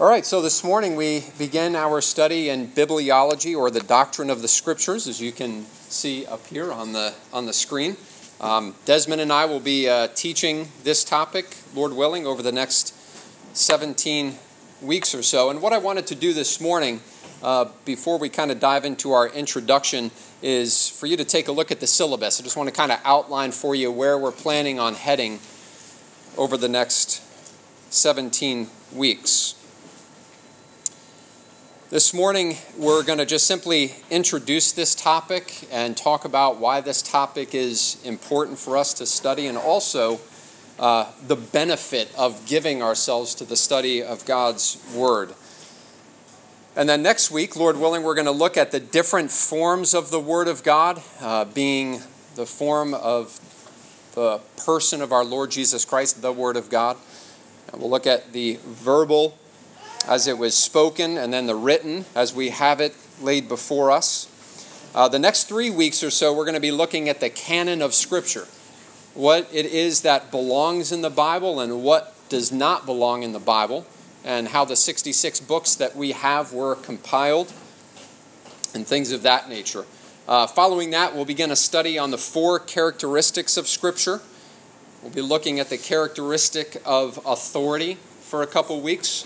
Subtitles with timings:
[0.00, 4.42] All right, so this morning we begin our study in bibliology or the doctrine of
[4.42, 7.96] the scriptures, as you can see up here on the, on the screen.
[8.40, 12.94] Um, Desmond and I will be uh, teaching this topic, Lord willing, over the next
[13.56, 14.36] 17
[14.82, 15.50] weeks or so.
[15.50, 17.00] And what I wanted to do this morning,
[17.42, 20.12] uh, before we kind of dive into our introduction,
[20.42, 22.40] is for you to take a look at the syllabus.
[22.40, 25.40] I just want to kind of outline for you where we're planning on heading
[26.36, 27.20] over the next
[27.90, 29.57] 17 weeks.
[31.90, 37.00] This morning, we're going to just simply introduce this topic and talk about why this
[37.00, 40.20] topic is important for us to study and also
[40.78, 45.32] uh, the benefit of giving ourselves to the study of God's Word.
[46.76, 50.10] And then next week, Lord willing, we're going to look at the different forms of
[50.10, 52.02] the Word of God, uh, being
[52.34, 53.40] the form of
[54.14, 56.98] the person of our Lord Jesus Christ, the Word of God.
[57.72, 59.38] And we'll look at the verbal
[60.06, 64.28] as it was spoken, and then the written as we have it laid before us.
[64.94, 67.82] Uh, the next three weeks or so, we're going to be looking at the canon
[67.82, 68.46] of Scripture
[69.18, 73.40] what it is that belongs in the Bible and what does not belong in the
[73.40, 73.84] Bible,
[74.24, 77.52] and how the 66 books that we have were compiled,
[78.74, 79.84] and things of that nature.
[80.28, 84.20] Uh, following that, we'll begin a study on the four characteristics of Scripture.
[85.02, 89.24] We'll be looking at the characteristic of authority for a couple weeks.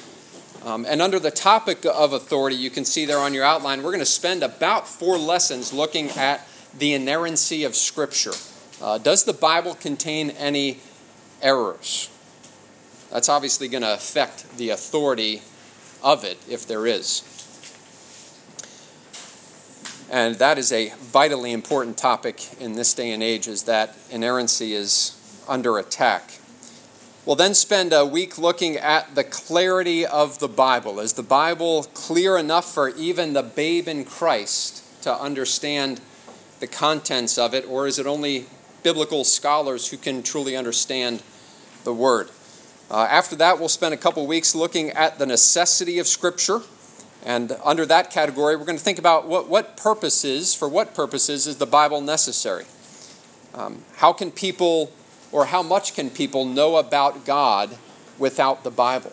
[0.64, 3.90] Um, and under the topic of authority, you can see there on your outline, we're
[3.90, 6.46] going to spend about four lessons looking at
[6.78, 8.32] the inerrancy of Scripture.
[8.80, 10.78] Uh, does the Bible contain any
[11.40, 12.08] errors?
[13.10, 15.42] That's obviously going to affect the authority
[16.02, 17.22] of it, if there is.
[20.10, 24.74] And that is a vitally important topic in this day and age, is that inerrancy
[24.74, 25.18] is
[25.48, 26.38] under attack.
[27.24, 30.98] We'll then spend a week looking at the clarity of the Bible.
[30.98, 36.00] Is the Bible clear enough for even the babe in Christ to understand
[36.58, 38.46] the contents of it, or is it only
[38.82, 41.22] biblical scholars who can truly understand
[41.84, 42.28] the Word?
[42.90, 46.62] Uh, after that, we'll spend a couple weeks looking at the necessity of Scripture.
[47.24, 51.46] And under that category, we're going to think about what, what purposes, for what purposes
[51.46, 52.64] is the Bible necessary?
[53.54, 54.90] Um, how can people
[55.32, 57.76] or how much can people know about God
[58.18, 59.12] without the Bible?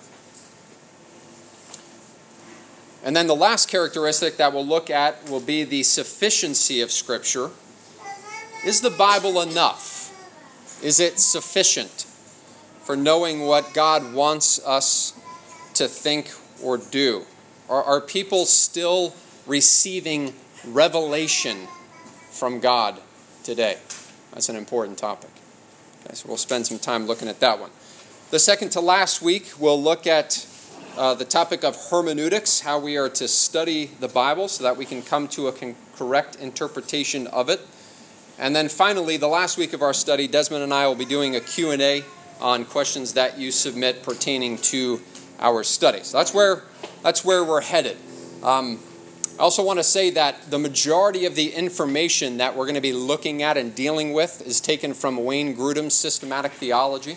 [3.04, 7.50] And then the last characteristic that we'll look at will be the sufficiency of Scripture.
[8.66, 9.98] Is the Bible enough?
[10.84, 12.06] Is it sufficient
[12.84, 15.14] for knowing what God wants us
[15.76, 16.32] to think
[16.62, 17.24] or do?
[17.70, 19.14] Are, are people still
[19.48, 20.34] receiving
[20.66, 21.68] revelation
[22.32, 23.00] from God
[23.44, 23.78] today?
[24.34, 25.29] That's an important topic.
[26.10, 27.70] Okay, so we'll spend some time looking at that one.
[28.32, 30.44] The second to last week, we'll look at
[30.98, 34.86] uh, the topic of hermeneutics, how we are to study the Bible so that we
[34.86, 37.62] can come to a con- correct interpretation of it.
[38.40, 41.36] And then finally, the last week of our study, Desmond and I will be doing
[41.36, 42.04] a Q&A
[42.42, 45.02] on questions that you submit pertaining to
[45.40, 46.02] our study.
[46.02, 46.64] So that's where,
[47.04, 47.98] that's where we're headed.
[48.42, 48.80] Um,
[49.40, 52.82] I also want to say that the majority of the information that we're going to
[52.82, 57.16] be looking at and dealing with is taken from Wayne Grudem's systematic theology.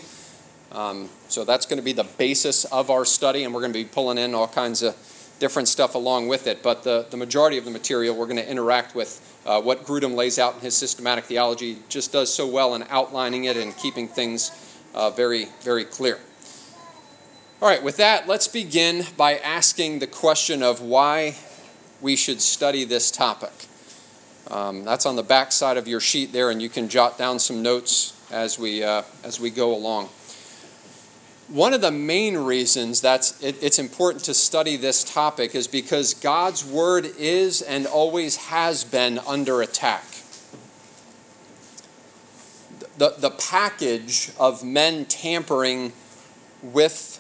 [0.71, 3.79] Um, so that's going to be the basis of our study, and we're going to
[3.79, 4.95] be pulling in all kinds of
[5.41, 6.63] different stuff along with it.
[6.63, 10.15] But the, the majority of the material we're going to interact with uh, what Grudem
[10.15, 14.07] lays out in his systematic theology just does so well in outlining it and keeping
[14.07, 14.53] things
[14.95, 16.21] uh, very, very clear.
[17.61, 21.35] All right, with that, let's begin by asking the question of why
[22.03, 23.53] we should study this topic.
[24.51, 27.39] Um, that's on the back side of your sheet there, and you can jot down
[27.39, 30.09] some notes as we, uh, as we go along.
[31.49, 36.15] One of the main reasons that it, it's important to study this topic is because
[36.15, 40.05] God's Word is and always has been under attack.
[42.99, 45.93] The, the package of men tampering
[46.63, 47.19] with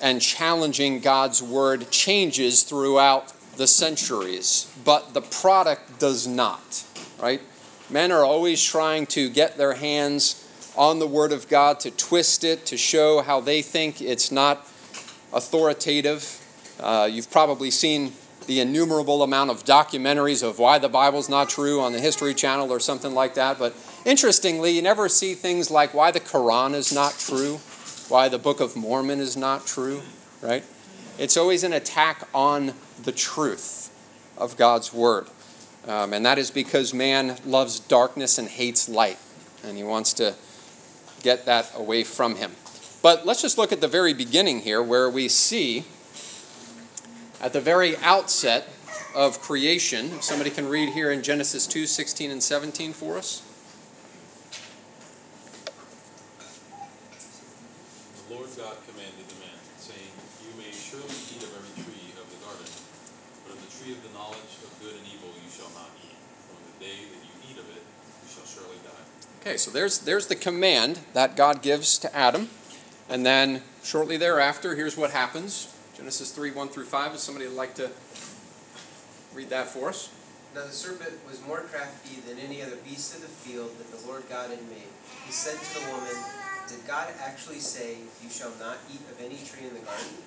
[0.00, 6.84] and challenging God's Word changes throughout the centuries, but the product does not,
[7.20, 7.40] right?
[7.88, 10.42] Men are always trying to get their hands
[10.76, 14.58] on the Word of God, to twist it, to show how they think it's not
[15.32, 16.42] authoritative.
[16.78, 18.12] Uh, you've probably seen
[18.46, 22.72] the innumerable amount of documentaries of why the Bible's not true on the History Channel
[22.72, 23.58] or something like that.
[23.58, 23.74] But
[24.04, 27.56] interestingly, you never see things like why the Quran is not true,
[28.08, 30.02] why the Book of Mormon is not true,
[30.42, 30.64] right?
[31.18, 33.90] It's always an attack on the truth
[34.36, 35.28] of God's Word.
[35.88, 39.18] Um, and that is because man loves darkness and hates light.
[39.64, 40.34] And he wants to
[41.22, 42.52] get that away from him.
[43.02, 45.84] But let's just look at the very beginning here where we see
[47.40, 48.68] At the very outset
[49.14, 53.42] of creation, somebody can read here in Genesis 2 16 and 17 for us.
[58.28, 60.08] The Lord God commanded the man, saying,
[60.48, 62.68] You may surely eat of every tree of the garden,
[63.44, 66.16] but of the tree of the knowledge of good and evil you shall not eat.
[66.48, 69.04] For in the day that you eat of it, you shall surely die.
[69.46, 72.50] Okay, so there's, there's the command that God gives to Adam.
[73.08, 77.14] And then shortly thereafter, here's what happens Genesis 3 1 through 5.
[77.14, 77.92] Is somebody like to
[79.32, 80.10] read that for us?
[80.52, 84.04] Now the serpent was more crafty than any other beast of the field that the
[84.08, 84.90] Lord God had made.
[85.24, 86.18] He said to the woman,
[86.66, 90.18] Did God actually say, You shall not eat of any tree in the garden?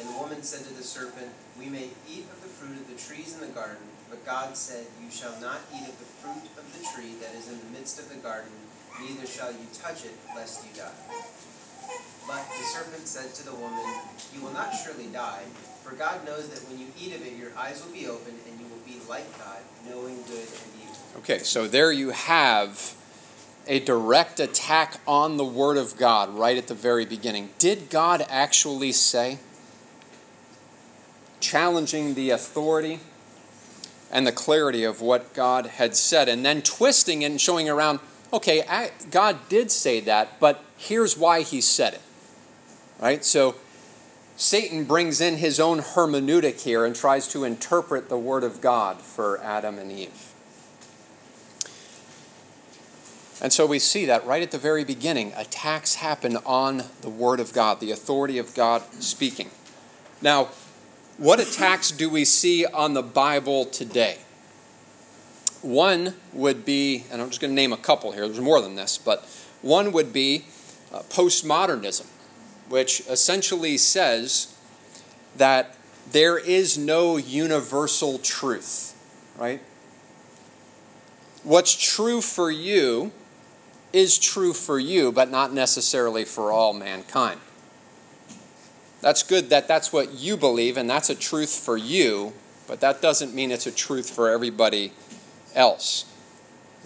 [0.00, 1.28] And the woman said to the serpent,
[1.58, 3.84] We may eat of the fruit of the trees in the garden,
[4.14, 7.48] but God said, You shall not eat of the fruit of the tree that is
[7.48, 8.52] in the midst of the garden,
[9.00, 10.92] neither shall you touch it, lest you die.
[12.26, 13.84] But the serpent said to the woman,
[14.32, 15.42] You will not surely die,
[15.82, 18.60] for God knows that when you eat of it, your eyes will be opened, and
[18.60, 19.58] you will be like God,
[19.88, 20.96] knowing good and evil.
[21.18, 22.94] Okay, so there you have
[23.66, 27.50] a direct attack on the Word of God right at the very beginning.
[27.58, 29.38] Did God actually say?
[31.40, 33.00] Challenging the authority
[34.14, 37.98] and the clarity of what God had said, and then twisting and showing around,
[38.32, 38.62] okay,
[39.10, 42.02] God did say that, but here's why he said it.
[43.00, 43.24] Right?
[43.24, 43.56] So
[44.36, 49.00] Satan brings in his own hermeneutic here and tries to interpret the Word of God
[49.02, 50.32] for Adam and Eve.
[53.42, 57.40] And so we see that right at the very beginning, attacks happen on the Word
[57.40, 59.50] of God, the authority of God speaking.
[60.22, 60.48] Now,
[61.16, 64.18] what attacks do we see on the Bible today?
[65.62, 68.74] One would be, and I'm just going to name a couple here, there's more than
[68.74, 69.24] this, but
[69.62, 70.44] one would be
[70.92, 72.06] uh, postmodernism,
[72.68, 74.54] which essentially says
[75.36, 75.76] that
[76.10, 78.94] there is no universal truth,
[79.38, 79.60] right?
[81.42, 83.12] What's true for you
[83.92, 87.40] is true for you, but not necessarily for all mankind.
[89.04, 92.32] That's good that that's what you believe and that's a truth for you,
[92.66, 94.94] but that doesn't mean it's a truth for everybody
[95.54, 96.06] else.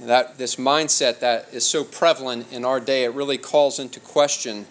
[0.01, 4.67] That this mindset that is so prevalent in our day, it really calls into question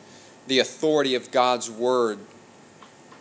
[0.48, 2.20] the authority of God's word.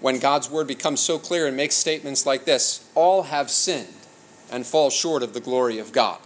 [0.00, 3.94] When God's word becomes so clear and makes statements like this, all have sinned
[4.50, 6.18] and fall short of the glory of God.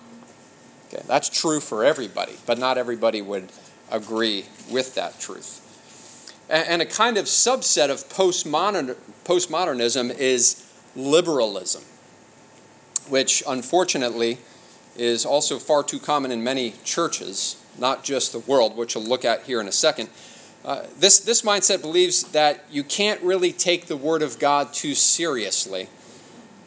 [0.89, 3.53] Okay, that's true for everybody, but not everybody would
[3.91, 5.60] agree with that truth.
[6.51, 10.67] And a kind of subset of postmodern, postmodernism is
[10.97, 11.85] liberalism,
[13.09, 14.39] which unfortunately
[14.97, 19.25] is also far too common in many churches, not just the world, which we'll look
[19.25, 20.09] at here in a second.
[20.65, 24.95] Uh, this, this mindset believes that you can't really take the Word of God too
[24.97, 25.89] seriously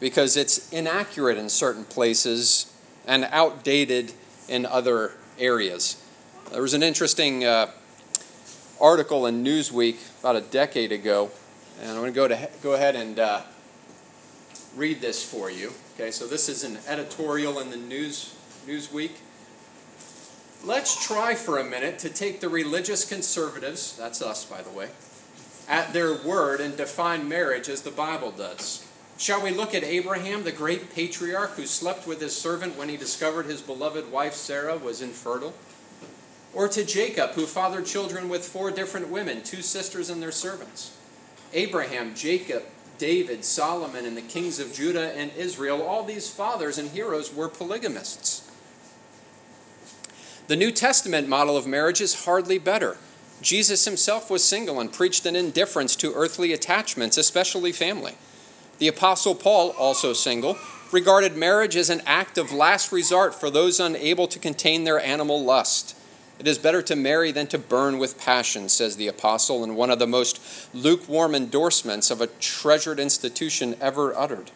[0.00, 2.72] because it's inaccurate in certain places
[3.06, 4.12] and outdated
[4.48, 6.02] in other areas.
[6.50, 7.70] There was an interesting uh,
[8.80, 11.30] article in Newsweek about a decade ago,
[11.80, 13.42] and I'm going to go, to, go ahead and uh,
[14.76, 15.72] read this for you.
[15.94, 18.34] Okay, so this is an editorial in the News,
[18.66, 19.12] Newsweek.
[20.64, 24.88] Let's try for a minute to take the religious conservatives, that's us by the way,
[25.68, 28.88] at their word and define marriage as the Bible does.
[29.16, 32.96] Shall we look at Abraham, the great patriarch who slept with his servant when he
[32.96, 35.54] discovered his beloved wife Sarah was infertile?
[36.54, 40.96] Or to Jacob, who fathered children with four different women, two sisters and their servants?
[41.52, 42.62] Abraham, Jacob,
[42.98, 47.48] David, Solomon, and the kings of Judah and Israel, all these fathers and heroes were
[47.48, 48.50] polygamists.
[50.46, 52.98] The New Testament model of marriage is hardly better.
[53.40, 58.14] Jesus himself was single and preached an indifference to earthly attachments, especially family.
[58.78, 60.56] The Apostle Paul, also single,
[60.92, 65.42] regarded marriage as an act of last resort for those unable to contain their animal
[65.42, 65.96] lust.
[66.38, 69.90] It is better to marry than to burn with passion, says the Apostle in one
[69.90, 70.40] of the most
[70.74, 74.50] lukewarm endorsements of a treasured institution ever uttered.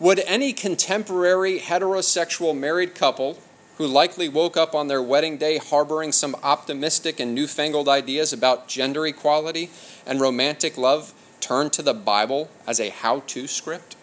[0.00, 3.38] Would any contemporary heterosexual married couple
[3.78, 8.66] who likely woke up on their wedding day harboring some optimistic and newfangled ideas about
[8.66, 9.70] gender equality
[10.04, 13.94] and romantic love turn to the Bible as a how to script?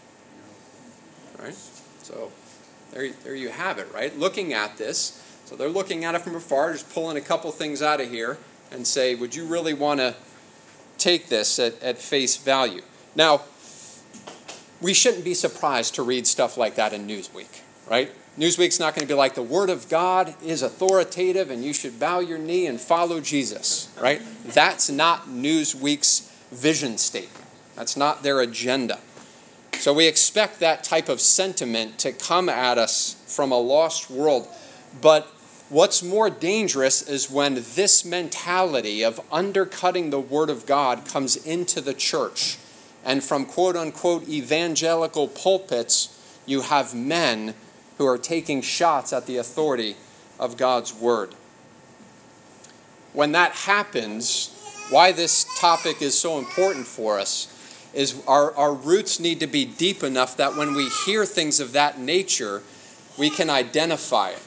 [1.37, 1.55] Right?
[2.03, 2.31] So
[2.93, 4.17] there, there you have it, right?
[4.17, 5.21] Looking at this.
[5.45, 8.37] So they're looking at it from afar, just pulling a couple things out of here
[8.71, 10.15] and say, would you really want to
[10.97, 12.81] take this at, at face value?
[13.15, 13.41] Now,
[14.81, 18.11] we shouldn't be surprised to read stuff like that in Newsweek, right?
[18.37, 21.99] Newsweek's not going to be like the Word of God is authoritative and you should
[21.99, 24.21] bow your knee and follow Jesus, right?
[24.45, 27.45] That's not Newsweek's vision statement.
[27.75, 28.99] That's not their agenda.
[29.73, 34.47] So we expect that type of sentiment to come at us from a lost world.
[35.01, 35.27] But
[35.69, 41.81] what's more dangerous is when this mentality of undercutting the Word of God comes into
[41.81, 42.57] the church.
[43.03, 46.11] And from quote unquote evangelical pulpits,
[46.45, 47.53] you have men
[47.97, 49.95] who are taking shots at the authority
[50.39, 51.33] of God's Word.
[53.13, 54.51] When that happens,
[54.89, 57.51] why this topic is so important for us
[57.93, 61.71] is our, our roots need to be deep enough that when we hear things of
[61.71, 62.61] that nature,
[63.17, 64.41] we can identify it.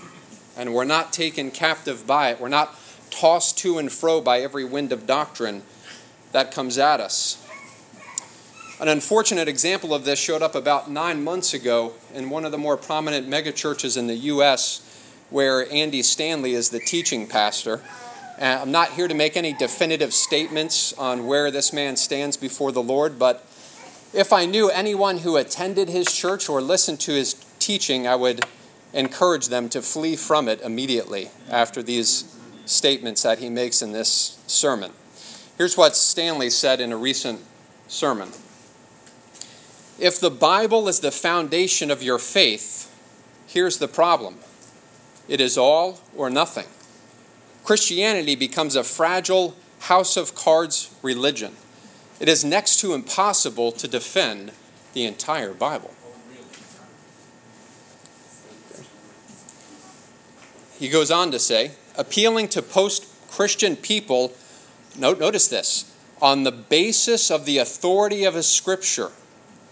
[0.58, 2.40] And we're not taken captive by it.
[2.40, 2.78] We're not
[3.10, 5.62] tossed to and fro by every wind of doctrine
[6.32, 7.42] that comes at us.
[8.80, 12.58] An unfortunate example of this showed up about nine months ago in one of the
[12.58, 14.82] more prominent megachurches in the U.S.,
[15.30, 17.80] where Andy Stanley is the teaching pastor.
[18.40, 22.70] Uh, I'm not here to make any definitive statements on where this man stands before
[22.70, 23.44] the Lord, but
[24.14, 28.44] if I knew anyone who attended his church or listened to his teaching, I would
[28.98, 32.36] encourage them to flee from it immediately after these
[32.66, 34.90] statements that he makes in this sermon.
[35.56, 37.40] Here's what Stanley said in a recent
[37.86, 38.30] sermon
[40.00, 42.92] If the Bible is the foundation of your faith,
[43.46, 44.38] here's the problem
[45.28, 46.66] it is all or nothing.
[47.62, 51.54] Christianity becomes a fragile house of cards religion.
[52.18, 54.50] It is next to impossible to defend
[54.92, 55.94] the entire Bible.
[60.78, 64.32] He goes on to say, appealing to post Christian people,
[64.96, 69.10] note, notice this, on the basis of the authority of a scripture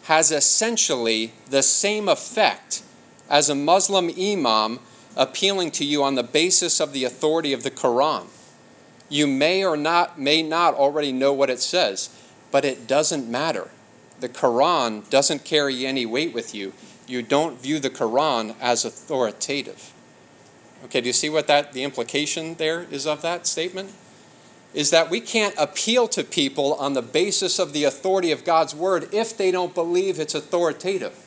[0.04, 2.82] has essentially the same effect
[3.28, 4.78] as a Muslim imam
[5.16, 8.26] appealing to you on the basis of the authority of the Quran.
[9.08, 12.10] You may or not may not already know what it says,
[12.50, 13.70] but it doesn't matter.
[14.20, 16.72] The Quran doesn't carry any weight with you.
[17.06, 19.92] You don't view the Quran as authoritative.
[20.87, 23.90] Okay, do you see what that the implication there is of that statement?
[24.73, 28.73] Is that we can't appeal to people on the basis of the authority of God's
[28.73, 31.19] word if they don't believe it's authoritative.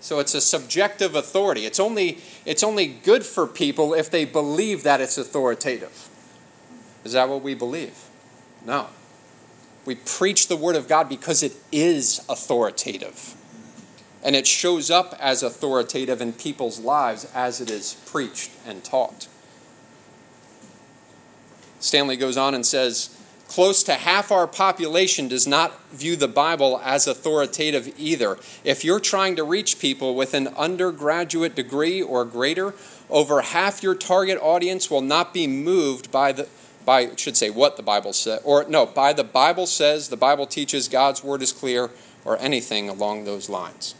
[0.00, 1.64] So it's a subjective authority.
[1.64, 6.10] It's only, it's only good for people if they believe that it's authoritative.
[7.04, 7.96] Is that what we believe?
[8.66, 8.88] No.
[9.86, 13.34] We preach the Word of God because it is authoritative.
[14.24, 19.28] And it shows up as authoritative in people's lives as it is preached and taught.
[21.78, 23.14] Stanley goes on and says,
[23.46, 28.38] Close to half our population does not view the Bible as authoritative either.
[28.64, 32.74] If you're trying to reach people with an undergraduate degree or greater,
[33.10, 36.48] over half your target audience will not be moved by the
[36.84, 40.46] by should say what the Bible says or no, by the Bible says, the Bible
[40.46, 41.90] teaches God's word is clear
[42.24, 43.94] or anything along those lines.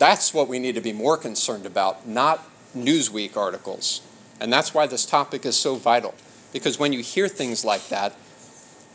[0.00, 2.42] That's what we need to be more concerned about, not
[2.74, 4.00] Newsweek articles.
[4.40, 6.14] And that's why this topic is so vital.
[6.54, 8.14] Because when you hear things like that,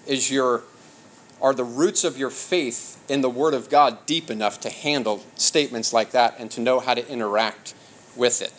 [0.07, 0.63] is your
[1.39, 5.21] are the roots of your faith in the Word of God deep enough to handle
[5.35, 7.75] statements like that and to know how to interact
[8.15, 8.53] with it?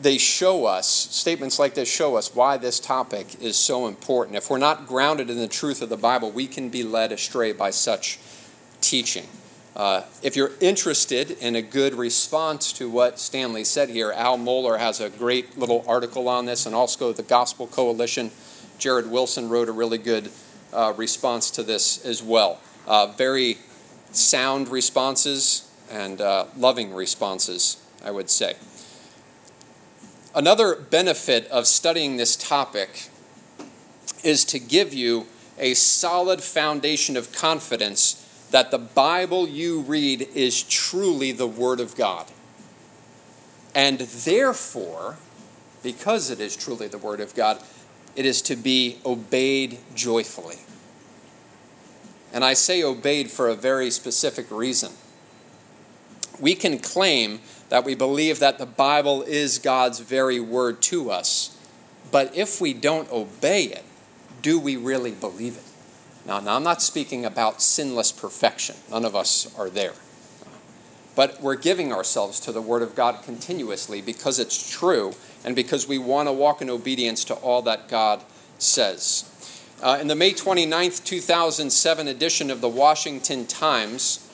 [0.00, 4.36] They show us, statements like this show us why this topic is so important.
[4.36, 7.52] If we're not grounded in the truth of the Bible, we can be led astray
[7.52, 8.18] by such
[8.80, 9.26] teaching.
[9.76, 14.78] Uh, if you're interested in a good response to what Stanley said here, Al Mohler
[14.78, 18.30] has a great little article on this, and also the Gospel Coalition.
[18.78, 20.30] Jared Wilson wrote a really good
[20.72, 22.58] uh, response to this as well.
[22.86, 23.58] Uh, very
[24.12, 28.54] sound responses and uh, loving responses, I would say.
[30.34, 33.08] Another benefit of studying this topic
[34.22, 35.26] is to give you
[35.58, 41.96] a solid foundation of confidence that the Bible you read is truly the Word of
[41.96, 42.26] God.
[43.74, 45.16] And therefore,
[45.82, 47.60] because it is truly the Word of God,
[48.14, 50.58] it is to be obeyed joyfully.
[52.32, 54.92] And I say obeyed for a very specific reason.
[56.40, 61.56] We can claim that we believe that the Bible is God's very word to us,
[62.10, 63.84] but if we don't obey it,
[64.42, 65.62] do we really believe it?
[66.26, 68.76] Now, now, I'm not speaking about sinless perfection.
[68.90, 69.94] None of us are there.
[71.16, 75.12] But we're giving ourselves to the Word of God continuously because it's true
[75.44, 78.22] and because we want to walk in obedience to all that God
[78.58, 79.26] says.
[79.82, 84.29] Uh, in the May 29th, 2007 edition of the Washington Times,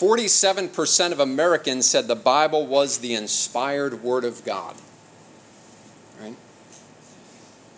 [0.00, 4.74] 47% of Americans said the Bible was the inspired Word of God.
[6.18, 6.36] Right?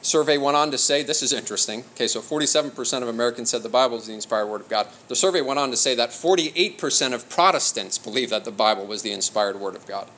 [0.03, 1.85] survey went on to say this is interesting.
[1.95, 4.89] Okay, so 47% of Americans said the Bible is the inspired word of God.
[5.09, 9.03] The survey went on to say that 48% of Protestants believe that the Bible was
[9.03, 10.09] the inspired word of God.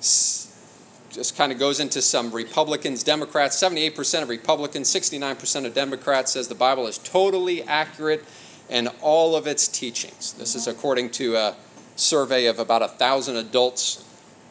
[0.00, 3.60] Just kind of goes into some Republicans, Democrats.
[3.62, 8.24] 78% of Republicans, 69% of Democrats says the Bible is totally accurate
[8.68, 10.34] in all of its teachings.
[10.34, 11.56] This is according to a
[11.96, 14.04] survey of about a thousand adults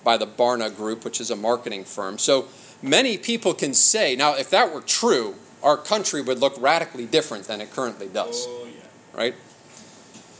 [0.03, 2.17] by the Barna Group, which is a marketing firm.
[2.17, 2.47] So
[2.81, 7.45] many people can say, now, if that were true, our country would look radically different
[7.45, 8.45] than it currently does.
[8.47, 8.83] Oh, yeah.
[9.13, 9.35] Right?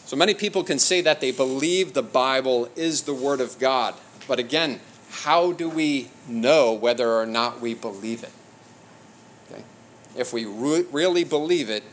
[0.05, 3.93] So many people can say that they believe the Bible is the Word of God.
[4.27, 4.79] But again,
[5.09, 8.31] how do we know whether or not we believe it?
[9.51, 9.63] Okay?
[10.15, 11.83] If we re- really believe it,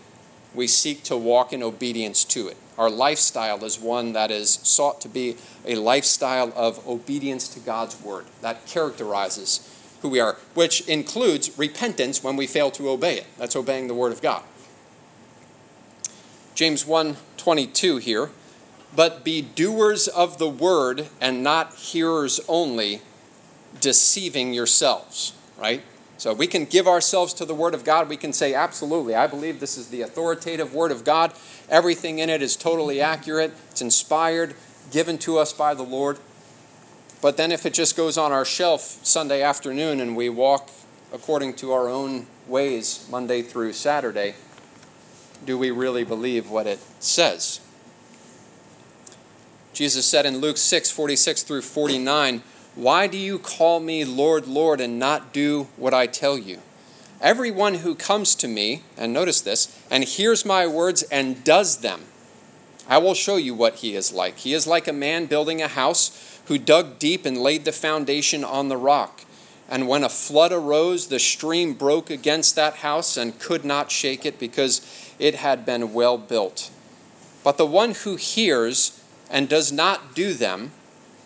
[0.55, 2.57] we seek to walk in obedience to it.
[2.79, 8.01] Our lifestyle is one that is sought to be a lifestyle of obedience to God's
[8.01, 8.27] Word.
[8.41, 9.69] That characterizes
[10.05, 13.27] who we are, which includes repentance when we fail to obey it.
[13.39, 14.43] That's obeying the word of God.
[16.55, 18.31] James 1:22 here,
[18.95, 23.01] but be doers of the word and not hearers only,
[23.81, 25.83] deceiving yourselves, right?
[26.17, 28.09] So we can give ourselves to the word of God.
[28.09, 31.33] We can say absolutely, I believe this is the authoritative word of God.
[31.69, 33.53] Everything in it is totally accurate.
[33.71, 34.55] It's inspired,
[34.93, 36.19] given to us by the Lord.
[37.21, 40.71] But then if it just goes on our shelf Sunday afternoon and we walk
[41.13, 44.35] according to our own ways Monday through Saturday,
[45.45, 47.61] do we really believe what it says?
[49.73, 52.43] Jesus said in Luke 6 46 through 49,
[52.75, 56.59] Why do you call me Lord, Lord, and not do what I tell you?
[57.21, 62.03] Everyone who comes to me, and notice this, and hears my words and does them,
[62.89, 64.39] I will show you what he is like.
[64.39, 68.45] He is like a man building a house who dug deep and laid the foundation
[68.45, 69.25] on the rock.
[69.71, 74.27] And when a flood arose, the stream broke against that house and could not shake
[74.27, 76.71] it because it had been well built.
[77.43, 80.73] But the one who hears and does not do them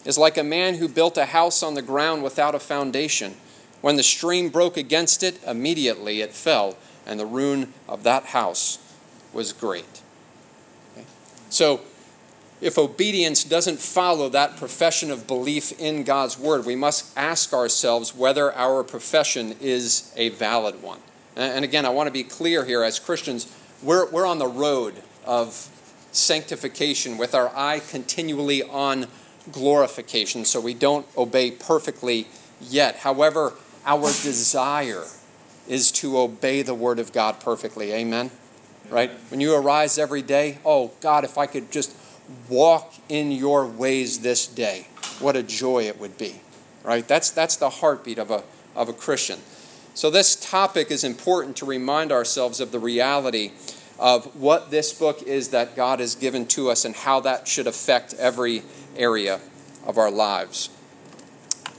[0.09, 3.37] is like a man who built a house on the ground without a foundation.
[3.83, 8.79] When the stream broke against it, immediately it fell, and the ruin of that house
[9.35, 10.01] was great.
[10.97, 11.07] Okay?
[11.51, 11.83] So,
[12.63, 18.15] if obedience doesn't follow that profession of belief in God's word, we must ask ourselves
[18.15, 21.01] whether our profession is a valid one.
[21.37, 24.95] And again, I want to be clear here as Christians, we're, we're on the road
[25.27, 25.69] of
[26.13, 29.07] sanctification with our eye continually on
[29.53, 32.27] glorification, so we don't obey perfectly
[32.61, 32.97] yet.
[32.97, 35.05] However, our desire
[35.67, 37.93] is to obey the word of God perfectly.
[37.93, 38.31] Amen?
[38.91, 39.11] Right?
[39.31, 41.95] When you arise every day, oh, God, if I could just
[42.49, 44.87] walk in your ways this day.
[45.21, 46.41] What a joy it would be.
[46.85, 47.07] Right?
[47.07, 48.43] That's that's the heartbeat of a
[48.75, 49.41] of a Christian.
[49.95, 53.53] So this topic is important to remind ourselves of the reality
[53.99, 57.67] of what this book is that God has given to us and how that should
[57.67, 58.63] affect every
[58.97, 59.41] area
[59.87, 60.71] of our lives.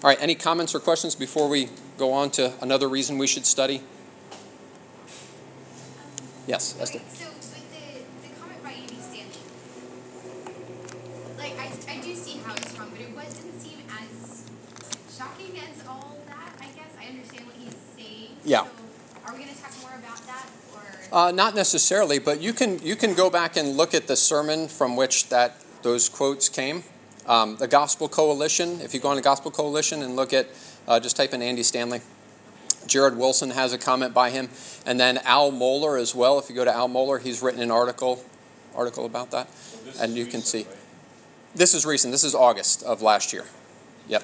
[0.03, 3.45] All right, any comments or questions before we go on to another reason we should
[3.45, 3.81] study?
[6.47, 6.99] Yes, Esther.
[7.13, 9.39] So with the, the comment by Andy Stanley,
[11.37, 14.49] like I, I do see how it's wrong, but it was, didn't seem as
[15.15, 16.53] shocking as all that.
[16.59, 18.31] I guess I understand what he's saying.
[18.43, 18.63] Yeah.
[18.63, 18.69] So
[19.27, 20.98] are we going to talk more about that, or?
[21.11, 24.67] Uh, not necessarily, but you can you can go back and look at the sermon
[24.67, 26.83] from which that those quotes came.
[27.25, 28.79] Um, the Gospel Coalition.
[28.81, 30.47] If you go on the Gospel Coalition and look at,
[30.87, 32.01] uh, just type in Andy Stanley.
[32.87, 34.49] Jared Wilson has a comment by him,
[34.85, 36.39] and then Al Mohler as well.
[36.39, 38.23] If you go to Al Mohler, he's written an article
[38.75, 40.63] article about that, So this and is you can see.
[40.63, 40.75] right?
[41.55, 42.11] This is recent.
[42.13, 43.45] This is August of last year.
[44.07, 44.23] Yep.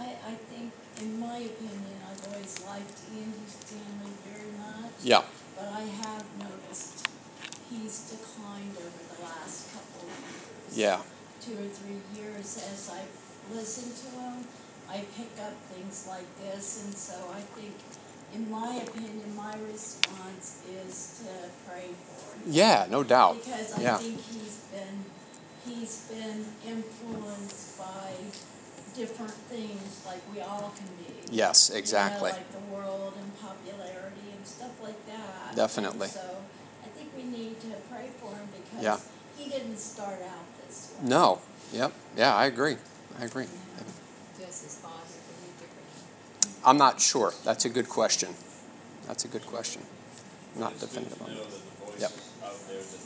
[0.00, 4.92] I, I think, in my opinion, I've always liked Andy Stanley very much.
[5.02, 5.22] Yeah.
[5.56, 7.08] But I have noticed
[7.70, 10.65] he's declined over the last couple of years.
[10.76, 11.00] Yeah.
[11.40, 14.44] Two or three years as I've listened to him,
[14.90, 17.72] I pick up things like this, and so I think,
[18.34, 22.42] in my opinion, my response is to pray for him.
[22.52, 22.86] Yeah.
[22.90, 23.42] No doubt.
[23.42, 23.96] Because I Yeah.
[23.98, 25.04] think he's been,
[25.64, 28.12] he's been influenced by
[28.94, 31.12] different things like we all can be.
[31.34, 31.68] Yes.
[31.70, 32.30] You know, Exactly.
[32.32, 35.56] like the world and popularity and stuff like that.
[35.56, 36.08] Definitely.
[36.08, 36.36] And so
[36.84, 38.98] I think we need to pray for him because Yeah.
[39.36, 40.44] he didn't start out.
[41.02, 41.40] No.
[41.72, 41.92] Yep.
[42.16, 42.34] Yeah.
[42.34, 42.76] I agree.
[43.20, 43.46] I agree.
[44.38, 45.02] Does his father
[45.58, 46.62] differently?
[46.64, 47.32] I'm not sure.
[47.44, 48.30] That's a good question.
[49.06, 49.82] That's a good question.
[50.56, 51.36] Not It's good definitive on that.
[51.36, 52.12] that the voices Yep.
[52.44, 53.02] out there that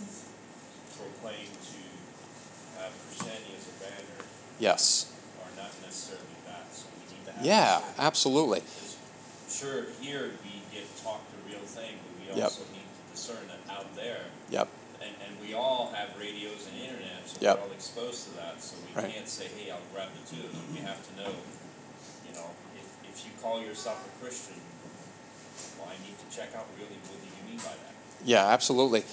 [0.97, 4.25] proclaim to have Christianity as a banner
[4.59, 5.07] Yes.
[5.43, 7.45] are not necessarily that, so we need to have.
[7.45, 8.63] Yeah, this absolutely.
[9.51, 12.45] Sure here we get taught the real thing, but we Yep.
[12.45, 14.27] also need to discern that out there.
[14.51, 14.69] Yep.
[15.03, 16.60] And, and we all have radios and internet, so
[17.41, 17.57] Yep.
[17.57, 19.15] we're all exposed to that, so we Right.
[19.15, 20.51] can't say, hey, I'll grab the tube.
[20.73, 21.31] We have to know,
[22.29, 24.55] you know, if, if you call yourself a Christian,
[25.79, 27.95] well, I need to check out really what do you mean by that?
[28.25, 29.05] Yeah, absolutely.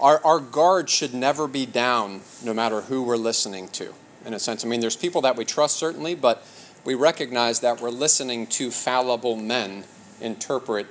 [0.00, 3.94] Our, our guard should never be down no matter who we're listening to,
[4.26, 4.64] in a sense.
[4.64, 6.44] I mean, there's people that we trust, certainly, but
[6.84, 9.84] we recognize that we're listening to fallible men
[10.20, 10.86] interpret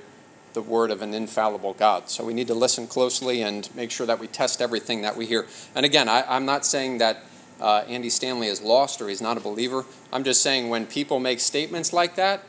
[0.56, 2.08] the word of an infallible God.
[2.08, 5.26] So we need to listen closely and make sure that we test everything that we
[5.26, 5.46] hear.
[5.74, 7.22] And again, I, I'm not saying that
[7.60, 9.84] uh, Andy Stanley is lost or he's not a believer.
[10.10, 12.42] I'm just saying when people make statements like that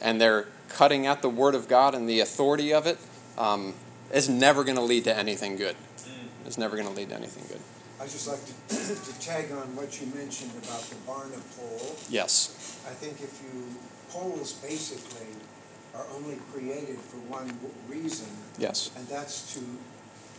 [0.00, 2.98] and they're cutting at the word of God and the authority of it,
[3.36, 3.74] um,
[4.12, 5.74] it's never going to lead to anything good.
[6.46, 7.60] It's never going to lead to anything good.
[8.00, 11.96] I'd just like to, to tag on what you mentioned about the Barna poll.
[12.08, 12.78] Yes.
[12.86, 13.64] I think if you,
[14.10, 15.26] polls basically
[15.94, 17.52] are only created for one
[17.88, 18.28] reason,
[18.58, 18.90] Yes.
[18.96, 19.60] and that's to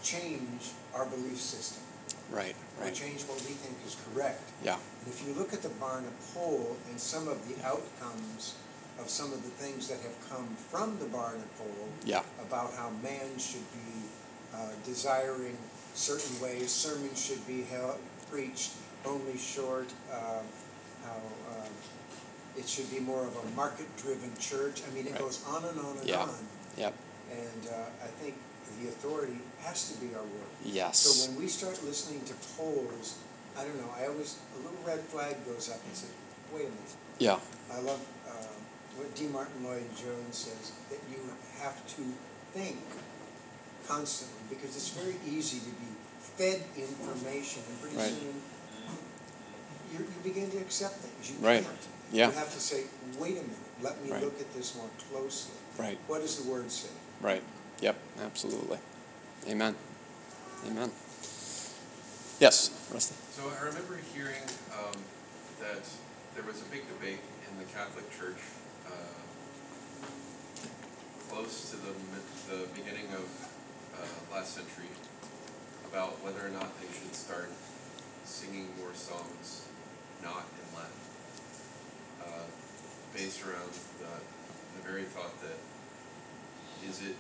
[0.03, 1.83] change our belief system.
[2.31, 2.55] Right.
[2.79, 2.95] Or Right.
[2.95, 4.41] change what we think is correct.
[4.63, 4.75] Yeah.
[4.75, 8.53] And if you look at the Barna poll and some of the outcomes
[8.99, 12.23] of some of the things that have come from the Barna poll Yeah.
[12.41, 14.09] about how man should be
[14.53, 15.57] uh, desiring
[15.95, 17.97] certain ways, sermons should be held,
[18.29, 18.71] preached
[19.05, 20.41] only short, uh,
[21.03, 21.17] how
[21.49, 21.67] uh,
[22.57, 24.81] it should be more of a market-driven church.
[24.87, 25.19] I mean, it Right.
[25.19, 26.21] goes on and on and Yeah.
[26.21, 26.47] on.
[26.77, 26.93] Yep.
[27.31, 28.35] And uh, I think
[28.81, 30.51] the authority has to be our word.
[30.63, 30.99] Yes.
[30.99, 33.15] So when we start listening to polls,
[33.57, 36.09] I don't know, I always, a little red flag goes up and says,
[36.53, 36.95] wait a minute.
[37.19, 37.39] Yeah.
[37.71, 38.31] I love uh,
[38.97, 39.27] what D.
[39.27, 41.17] Martyn Lloyd-Jones says, that you
[41.61, 42.03] have to
[42.53, 42.77] think
[43.87, 45.89] constantly, because it's very easy to be
[46.37, 48.09] fed information, and pretty Right.
[48.09, 48.41] soon
[49.91, 51.29] you, you begin to accept things.
[51.31, 51.63] You Right.
[51.63, 51.87] can't.
[52.13, 52.27] Yeah.
[52.27, 52.83] You have to say,
[53.17, 54.21] wait a minute, let me Right.
[54.21, 55.55] look at this more closely.
[55.79, 55.97] Right.
[56.05, 56.89] What does the word say?
[57.19, 57.41] Right.
[57.81, 57.97] Yep.
[58.21, 58.77] Absolutely.
[59.49, 59.75] Amen.
[60.67, 60.91] Amen.
[62.39, 63.15] Yes, Rusty.
[63.33, 64.45] So I remember hearing
[64.77, 64.93] um,
[65.59, 65.81] that
[66.35, 68.37] there was a big debate in the Catholic Church
[68.85, 68.91] uh,
[71.29, 71.93] close to the,
[72.53, 73.25] the beginning of
[73.97, 74.89] uh, last century
[75.89, 77.49] about whether or not they should start
[78.23, 79.65] singing more songs
[80.21, 80.93] not in Latin,
[82.27, 82.47] uh,
[83.13, 84.13] based around the,
[84.77, 85.59] the very thought that
[86.87, 87.15] is it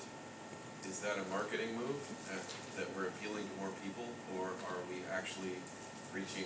[0.87, 1.95] is that a marketing move
[2.27, 2.43] that,
[2.75, 4.03] that we're appealing to more people,
[4.35, 5.55] or are we actually
[6.11, 6.43] reaching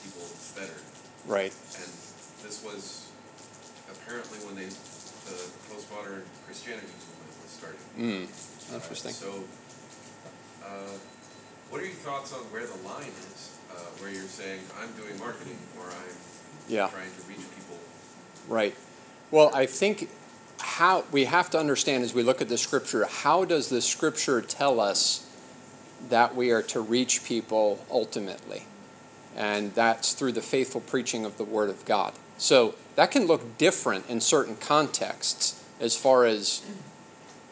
[0.00, 0.24] people
[0.56, 0.80] better?
[1.28, 1.52] Right.
[1.76, 1.90] And
[2.40, 3.12] this was
[3.92, 4.68] apparently when they,
[5.28, 5.38] the
[5.68, 7.84] postmodern Christianity movement was starting.
[8.00, 8.24] Mm.
[8.72, 9.12] Uh, Interesting.
[9.12, 9.44] So,
[10.64, 10.96] uh,
[11.68, 15.18] what are your thoughts on where the line is, uh, where you're saying, I'm doing
[15.20, 16.16] marketing, or I'm
[16.70, 16.88] Yeah.
[16.88, 17.78] trying to reach people?
[18.48, 18.74] Right.
[19.30, 20.08] Well, I think
[20.60, 24.40] how we have to understand as we look at the scripture, how does the scripture
[24.40, 25.26] tell us
[26.08, 28.62] that we are to reach people ultimately?
[29.36, 32.12] And that's through the faithful preaching of the word of God.
[32.38, 36.62] So that can look different in certain contexts as far as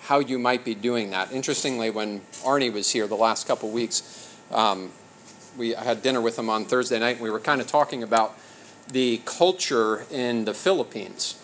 [0.02, 1.32] how you might be doing that.
[1.32, 4.90] Interestingly, when Arnie was here the last couple weeks, um,
[5.56, 8.02] we I had dinner with him on Thursday night, and we were kind of talking
[8.02, 8.38] about
[8.90, 11.40] the culture in the Philippines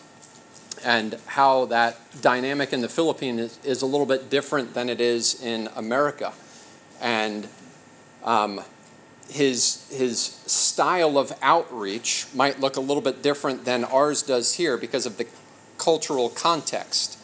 [0.85, 5.01] and how that dynamic in the Philippines is, is a little bit different than it
[5.01, 6.33] is in America.
[7.01, 7.49] And
[8.23, 8.61] um,
[9.29, 14.77] his, his style of outreach might look a little bit different than ours does here
[14.77, 15.27] because of the
[15.79, 17.19] cultural context.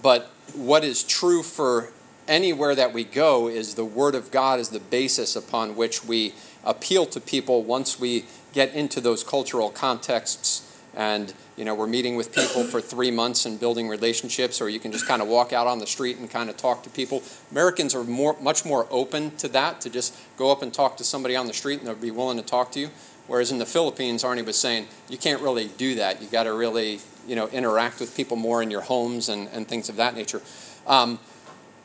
[0.00, 1.90] But what is true for
[2.26, 6.34] anywhere that we go is the Word of God is the basis upon which we
[6.64, 10.62] appeal to people once we get into those cultural contexts.
[10.96, 14.78] And, you know, we're meeting with people for three months and building relationships, or you
[14.78, 17.22] can just kind of walk out on the street and kind of talk to people.
[17.50, 21.04] Americans are more, much more open to that, to just go up and talk to
[21.04, 22.90] somebody on the street and they'll be willing to talk to you.
[23.26, 26.22] Whereas in the Philippines, Arnie was saying, you can't really do that.
[26.22, 29.66] You got to really, you know, interact with people more in your homes and, and
[29.66, 30.42] things of that nature.
[30.86, 31.18] Um,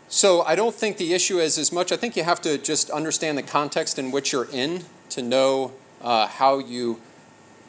[0.10, 1.92] so I don't think the issue is as much.
[1.92, 5.72] I think you have to just understand the context in which you're in to know
[6.02, 7.00] uh, how you,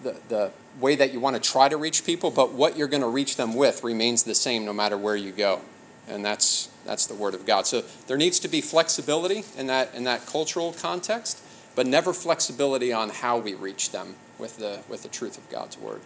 [0.03, 0.50] the, the
[0.81, 3.37] way that you want to try to reach people, but what you're going to reach
[3.37, 5.61] them with remains the same no matter where you go.
[6.09, 7.66] And that's, that's the Word of God.
[7.66, 11.42] So there needs to be flexibility in that, in that cultural context,
[11.74, 15.79] but never flexibility on how we reach them with the, with the truth of God's
[15.79, 16.00] Word.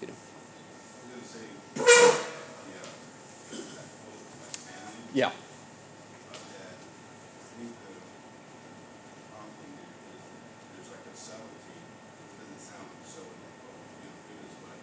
[0.00, 0.12] Peter.
[0.12, 1.38] I'm gonna say,
[1.76, 2.86] yeah,
[3.50, 5.28] understanding, Yeah.
[5.28, 5.32] uh,
[6.32, 7.92] that I think the
[9.28, 10.40] problem there is that
[10.72, 14.80] there's like a subtlety, it doesn't sound so like, oh, you know, goodness, but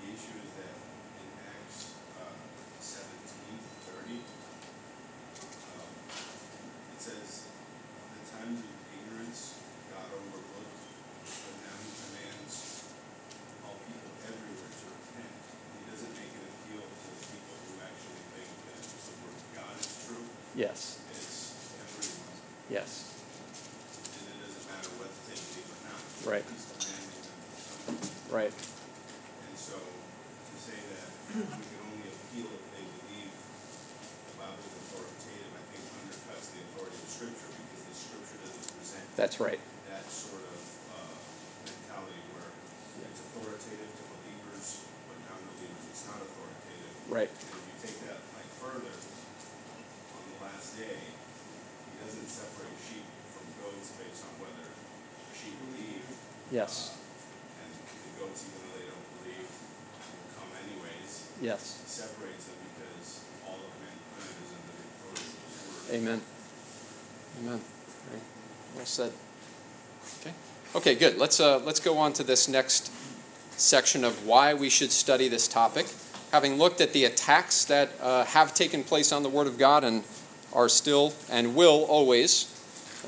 [0.00, 0.80] the issue is that
[1.20, 1.28] in
[20.58, 20.98] Yes.
[21.14, 22.34] It's everyone.
[22.66, 23.14] Yes.
[24.10, 26.02] And it doesn't matter what they believe or not.
[26.26, 26.42] Right.
[26.50, 28.10] He's commanding them something.
[28.34, 28.50] Right.
[28.50, 34.74] And so to say that we can only appeal if they believe the Bible is
[34.82, 39.58] authoritative, I think undercuts the authority of Scripture because the Scripture doesn't present That's right.
[39.90, 40.62] that sort of
[40.94, 41.18] uh,
[41.66, 42.54] mentality where
[43.02, 46.94] it's authoritative to believers, but non-believers it's not authoritative.
[47.10, 47.26] Right.
[47.26, 53.02] And if you take that like further, on the last day, he doesn't separate sheep
[53.34, 56.06] from goats based on whether the sheep believe.
[56.54, 56.94] Yes.
[56.94, 61.34] uh, And the goats, even though they don't believe, will come anyways.
[61.42, 61.82] Yes.
[61.82, 65.90] He separates them because all of mankind is under the authority of his word.
[66.06, 66.22] Amen.
[68.88, 69.12] Said.
[70.20, 70.34] Okay.
[70.74, 71.18] Okay, good.
[71.18, 72.90] Let's uh, let's go on to this next
[73.50, 75.86] section of why we should study this topic.
[76.32, 79.84] Having looked at the attacks that uh, have taken place on the Word of God
[79.84, 80.04] and
[80.54, 82.48] are still and will always,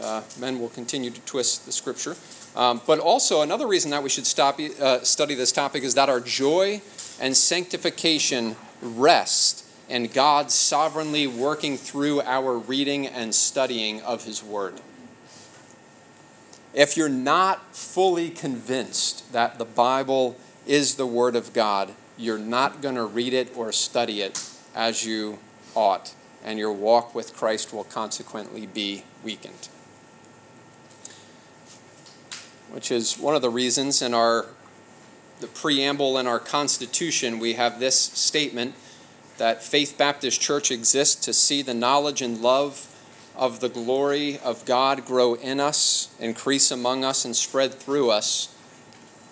[0.02, 2.14] uh, men will continue to twist the Scripture.
[2.54, 6.10] Um, but also, another reason that we should stop, uh, study this topic is that
[6.10, 6.82] our joy
[7.20, 14.74] and sanctification rest in God sovereignly working through our reading and studying of His Word.
[16.72, 22.80] If you're not fully convinced that the Bible is the Word of God, you're not
[22.80, 25.38] going to read it or study it as you
[25.74, 29.68] ought, and your walk with Christ will consequently be weakened.
[32.70, 34.46] Which is one of the reasons in our
[35.40, 38.74] the preamble in our Constitution we have this statement
[39.38, 42.89] that Faith Baptist Church exists to see the knowledge and love
[43.40, 48.54] of the glory of God grow in us, increase among us, and spread through us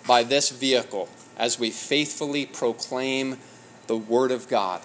[0.07, 3.37] by this vehicle as we faithfully proclaim
[3.85, 4.81] the Word of God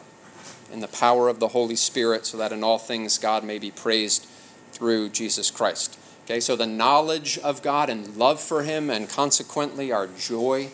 [0.70, 3.70] in the power of the Holy Spirit, so that in all things God may be
[3.70, 4.26] praised
[4.72, 5.98] through Jesus Christ.
[6.26, 10.68] Okay, so the knowledge of God and love for Him, and consequently our joy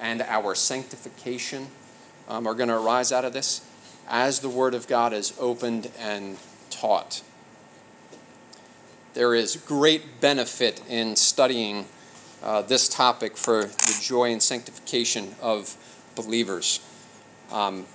[0.00, 1.68] and our sanctification,
[2.28, 3.64] um, are going to arise out of this
[4.08, 6.36] as the Word of God is opened and
[6.68, 7.22] taught.
[9.14, 11.86] There is great benefit in studying
[12.42, 15.76] uh, this topic for the joy and sanctification of
[16.16, 16.80] believers.
[17.50, 17.86] Um,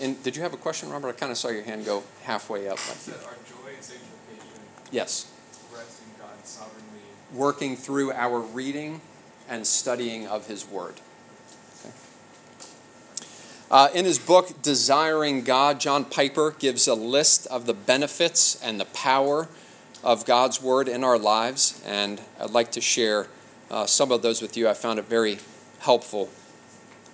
[0.00, 1.08] and did you have a question, Robert?
[1.08, 2.78] I kind of saw your hand go halfway up.
[2.78, 4.60] Said our joy and sanctification
[4.90, 5.32] yes,
[5.74, 7.00] rest God sovereignly.
[7.32, 9.00] working through our reading
[9.48, 11.00] and studying of His Word.
[11.80, 11.94] Okay.
[13.70, 18.78] Uh, in his book, Desiring God, John Piper gives a list of the benefits and
[18.78, 19.48] the power
[20.06, 23.26] of God's Word in our lives, and I'd like to share
[23.72, 24.68] uh, some of those with you.
[24.68, 25.38] I found it very
[25.80, 26.30] helpful.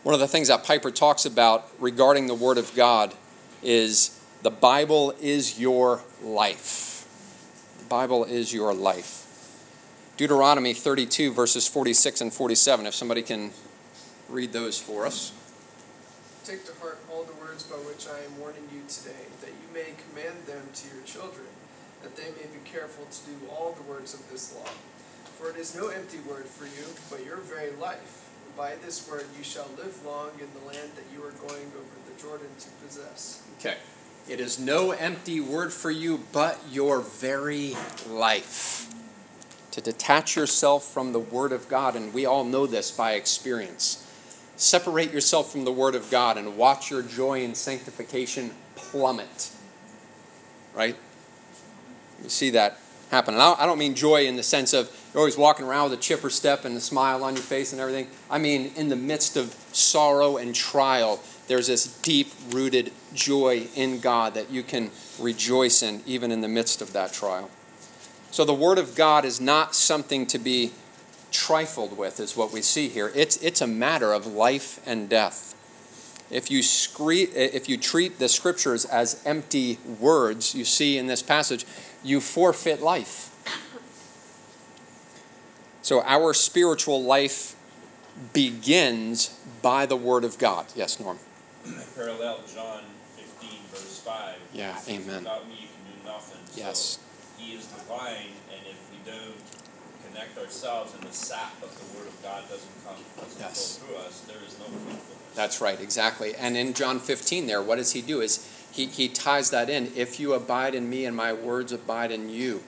[0.02, 3.14] One of the things that Piper talks about regarding the Word of God
[3.62, 7.08] is the Bible is your life.
[7.78, 9.20] The Bible is your life.
[10.18, 13.52] Deuteronomy 32, verses 46 and 47, if somebody can
[14.28, 15.32] read those for us.
[16.44, 19.72] Take to heart all the words by which I am warning you today, that you
[19.72, 21.46] may command them to your children,
[22.02, 24.70] that they may be careful to do all the words of this law.
[25.38, 28.30] For it is no empty word for you, but your very life.
[28.56, 31.96] By this word you shall live long in the land that you are going over
[32.06, 33.42] the Jordan to possess.
[33.58, 33.76] Okay.
[34.28, 37.76] It is no empty word for you, but your very
[38.08, 38.88] life.
[39.72, 44.06] To detach yourself from the Word of God, and we all know this by experience.
[44.56, 49.50] Separate yourself from the Word of God and watch your joy and sanctification plummet.
[50.74, 50.96] Right?
[52.22, 52.78] You see that
[53.10, 53.34] happen.
[53.34, 56.02] And I don't mean joy in the sense of you're always walking around with a
[56.02, 58.08] chipper step and a smile on your face and everything.
[58.30, 64.00] I mean, in the midst of sorrow and trial, there's this deep rooted joy in
[64.00, 67.50] God that you can rejoice in, even in the midst of that trial.
[68.30, 70.72] So, the Word of God is not something to be
[71.30, 73.12] trifled with, is what we see here.
[73.14, 75.54] It's, it's a matter of life and death.
[76.30, 81.22] If you, scree- if you treat the Scriptures as empty words, you see in this
[81.22, 81.66] passage,
[82.04, 83.28] you forfeit life.
[85.82, 87.56] So, our spiritual life
[88.32, 90.66] begins by the Word of God.
[90.76, 91.18] Yes, Norm.
[91.96, 92.82] Parallel John
[93.16, 94.34] 15, verse 5.
[94.52, 95.24] Yeah, amen.
[95.24, 96.40] Without me, you can do nothing.
[96.56, 96.78] Yes.
[96.78, 99.34] So he is the vine, and if we don't
[100.06, 103.78] connect ourselves and the sap of the Word of God doesn't come, doesn't Yes.
[103.78, 105.34] through us, there is no fruitfulness.
[105.34, 106.34] That's right, exactly.
[106.36, 108.20] And in John 15 there, what does he do?
[108.20, 109.92] Is he, he ties that in.
[109.94, 112.62] If you abide in me and my words abide in you.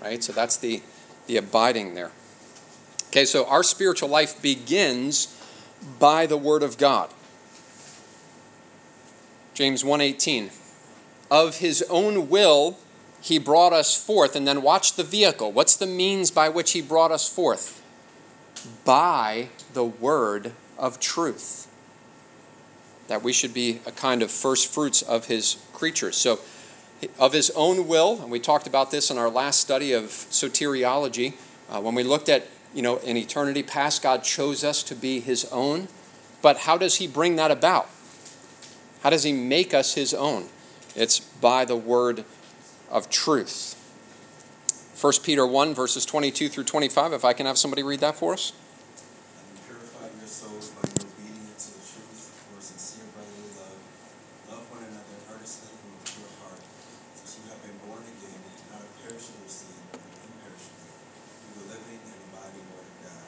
[0.00, 0.22] Right?
[0.22, 0.82] So that's the,
[1.26, 2.12] the abiding there.
[3.08, 5.34] Okay, so our spiritual life begins
[5.98, 7.10] by the word of God.
[9.54, 10.50] James 1:18.
[11.30, 12.78] Of his own will
[13.20, 14.36] he brought us forth.
[14.36, 15.52] And then watch the vehicle.
[15.52, 17.82] What's the means by which he brought us forth?
[18.84, 21.66] By the word of truth.
[23.08, 26.16] That we should be a kind of first fruits of his creatures.
[26.16, 26.38] So,
[27.18, 31.34] of his own will, and we talked about this in our last study of soteriology,
[31.70, 35.20] uh, when we looked at, you know, in eternity past, God chose us to be
[35.20, 35.88] his own.
[36.42, 37.88] But how does he bring that about?
[39.02, 40.48] How does he make us his own?
[40.96, 42.24] It's by the word
[42.90, 43.76] of truth.
[45.00, 48.32] 1 Peter 1, verses 22 through 25, if I can have somebody read that for
[48.32, 48.50] us.
[48.50, 53.78] And purify your souls by your obedience to the truth for sincere brotherly love.
[54.50, 56.58] Love one another earnestly from a pure heart,
[57.14, 58.42] since you have been born again,
[58.74, 63.26] not of perishable seed, but of imperishable, through the living and abiding word of God.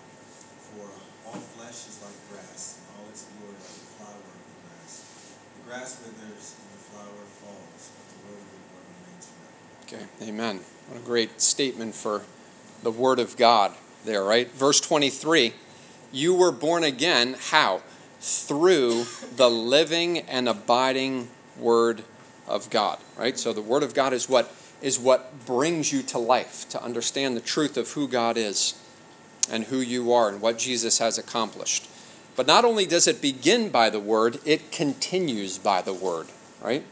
[0.75, 0.91] For
[1.31, 5.07] all flesh is like grass, and all its glory like the flower of the grass.
[5.55, 9.55] The grass withers and the flower falls, but the word of the Lord remains forever.
[9.87, 10.67] Okay, amen.
[10.91, 12.23] What a great statement for
[12.83, 13.73] the Word of God
[14.05, 14.51] there, right?
[14.53, 15.55] Verse 23
[16.13, 17.83] You were born again, how?
[18.21, 19.05] Through
[19.37, 22.03] the living and abiding Word
[22.47, 23.39] of God, right?
[23.39, 27.37] So the Word of God is what is what brings you to life, to understand
[27.37, 28.75] the truth of who God is
[29.51, 31.89] and who you are and what Jesus has accomplished.
[32.37, 36.29] But not only does it begin by the Word, it continues by the Word,
[36.63, 36.85] right?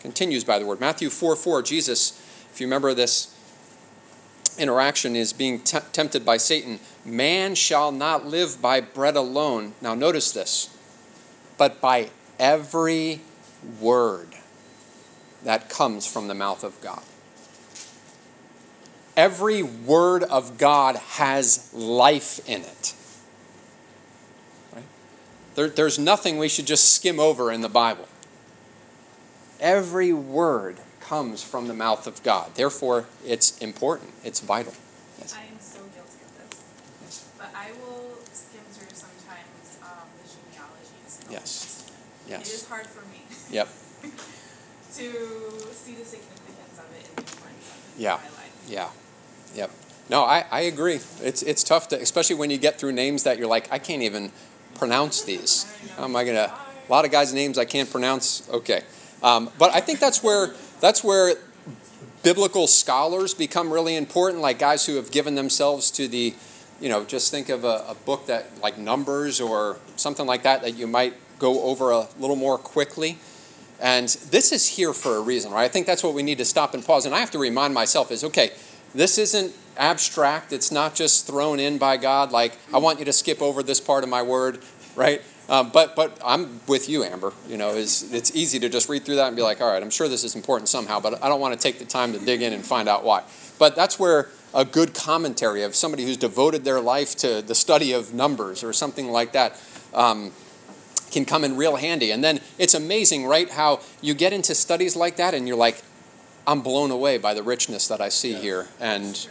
[0.00, 0.80] Continues by the Word.
[0.80, 2.20] Matthew 4 4, Jesus,
[2.52, 3.35] if you remember this
[4.58, 6.80] interaction is being t- tempted by Satan.
[7.04, 9.74] Man shall not live by bread alone.
[9.80, 10.76] Now, notice this,
[11.58, 13.20] but by every
[13.80, 14.28] word
[15.44, 17.02] that comes from the mouth of God.
[19.16, 22.94] Every word of God has life in it.
[25.54, 28.08] There, there's nothing we should just skim over in the Bible.
[29.58, 32.54] Every word comes from the mouth of God.
[32.54, 34.74] Therefore, it's important, it's vital.
[35.20, 35.34] Yes.
[35.34, 36.60] I am so guilty of this.
[37.02, 37.28] Yes.
[37.38, 41.20] But I will skim through sometimes um, the genealogies.
[41.30, 41.90] Yes.
[42.28, 42.48] Yes.
[42.48, 43.68] It is hard for me Yep.
[44.02, 48.14] to see the significance of it and the importance of it Yeah.
[48.16, 48.64] in my life.
[48.68, 48.88] Yeah.
[49.54, 49.70] Yep.
[50.08, 51.00] No, I, I agree.
[51.22, 54.02] It's it's tough to especially when you get through names that you're like, I can't
[54.02, 54.30] even
[54.74, 55.66] pronounce these.
[55.96, 56.52] How am I gonna
[56.88, 58.48] a lot of guys' names I can't pronounce.
[58.50, 58.82] Okay.
[59.22, 61.34] Um, but I think that's where that's where
[62.22, 66.34] biblical scholars become really important, like guys who have given themselves to the,
[66.80, 70.62] you know, just think of a, a book that like Numbers or something like that
[70.62, 73.18] that you might go over a little more quickly.
[73.80, 75.64] And this is here for a reason, right?
[75.64, 77.06] I think that's what we need to stop and pause.
[77.06, 78.50] And I have to remind myself is okay,
[78.94, 80.52] this isn't abstract.
[80.52, 83.80] It's not just thrown in by God, like, I want you to skip over this
[83.80, 84.60] part of my word,
[84.94, 85.22] right?
[85.48, 87.32] Um, but but I'm with you, Amber.
[87.48, 89.82] You know, is it's easy to just read through that and be like, all right,
[89.82, 92.18] I'm sure this is important somehow, but I don't want to take the time to
[92.18, 93.22] dig in and find out why.
[93.58, 97.92] But that's where a good commentary of somebody who's devoted their life to the study
[97.92, 99.60] of numbers or something like that
[99.94, 100.32] um,
[101.10, 102.10] can come in real handy.
[102.10, 105.82] And then it's amazing, right, how you get into studies like that and you're like,
[106.46, 109.28] I'm blown away by the richness that I see here and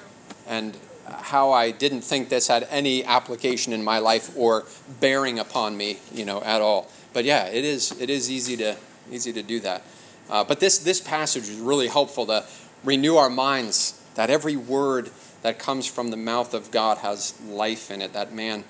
[0.47, 4.65] and how I didn't think this had any application in my life or
[4.99, 6.89] bearing upon me, you know, at all.
[7.13, 8.75] But yeah, it is it is easy to
[9.11, 9.83] easy to do that.
[10.29, 12.45] Uh, but this this passage is really helpful to
[12.83, 15.09] renew our minds that every word
[15.41, 18.13] that comes from the mouth of God has life in it.
[18.13, 18.63] That man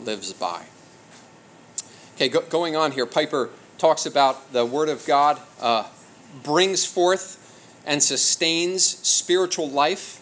[0.00, 0.64] lives by.
[2.14, 5.86] Okay, go, going on here, Piper talks about the word of God uh,
[6.42, 7.38] brings forth
[7.84, 10.21] and sustains spiritual life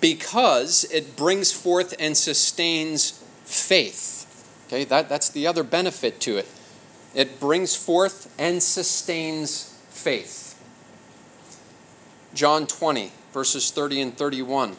[0.00, 4.12] because it brings forth and sustains faith.
[4.66, 6.48] Okay, that, that's the other benefit to it.
[7.14, 10.60] It brings forth and sustains faith.
[12.34, 14.76] John 20, verses 30 and 31.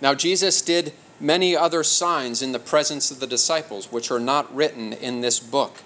[0.00, 4.54] Now, Jesus did many other signs in the presence of the disciples, which are not
[4.54, 5.82] written in this book.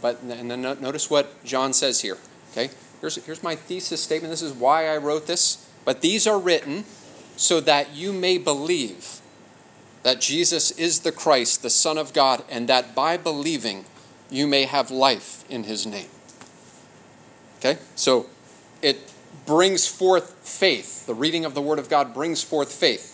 [0.00, 2.16] But and then notice what John says here.
[2.52, 4.30] Okay, here's, here's my thesis statement.
[4.30, 5.68] This is why I wrote this.
[5.84, 6.84] But these are written
[7.36, 9.20] so that you may believe
[10.02, 13.84] that Jesus is the Christ, the Son of God, and that by believing
[14.30, 16.08] you may have life in his name.
[17.58, 17.78] Okay?
[17.94, 18.26] So
[18.80, 19.12] it
[19.46, 21.06] brings forth faith.
[21.06, 23.10] The reading of the Word of God brings forth faith.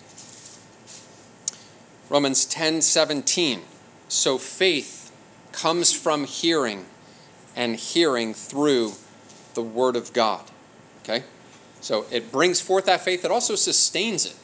[2.09, 3.63] Romans 10 17.
[4.09, 5.13] So faith
[5.53, 6.87] comes from hearing,
[7.57, 8.93] and hearing through
[9.55, 10.45] the Word of God.
[11.03, 11.25] Okay?
[11.81, 14.37] So it brings forth that faith, it also sustains it,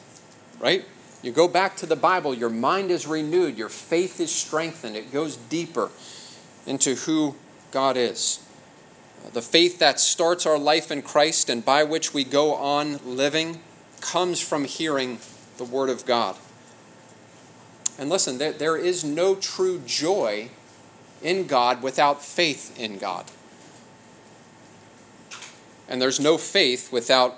[0.59, 0.85] right?
[1.21, 5.11] You go back to the Bible, your mind is renewed, your faith is strengthened, it
[5.11, 5.89] goes deeper
[6.65, 7.35] into who
[7.71, 8.39] God is.
[9.33, 13.59] The faith that starts our life in Christ and by which we go on living
[14.01, 15.19] comes from hearing
[15.57, 16.35] the Word of God.
[17.97, 20.49] And listen, there, is no true joy
[21.23, 23.25] in God without faith in God.
[25.87, 27.35] And there's no faith without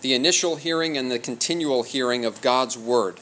[0.00, 3.20] the initial hearing and the continual hearing of God's Word.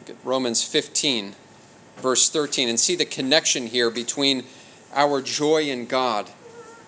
[0.00, 1.34] Look at Romans 15,
[1.96, 4.44] verse 13, and see the connection here between
[4.94, 6.30] our joy in God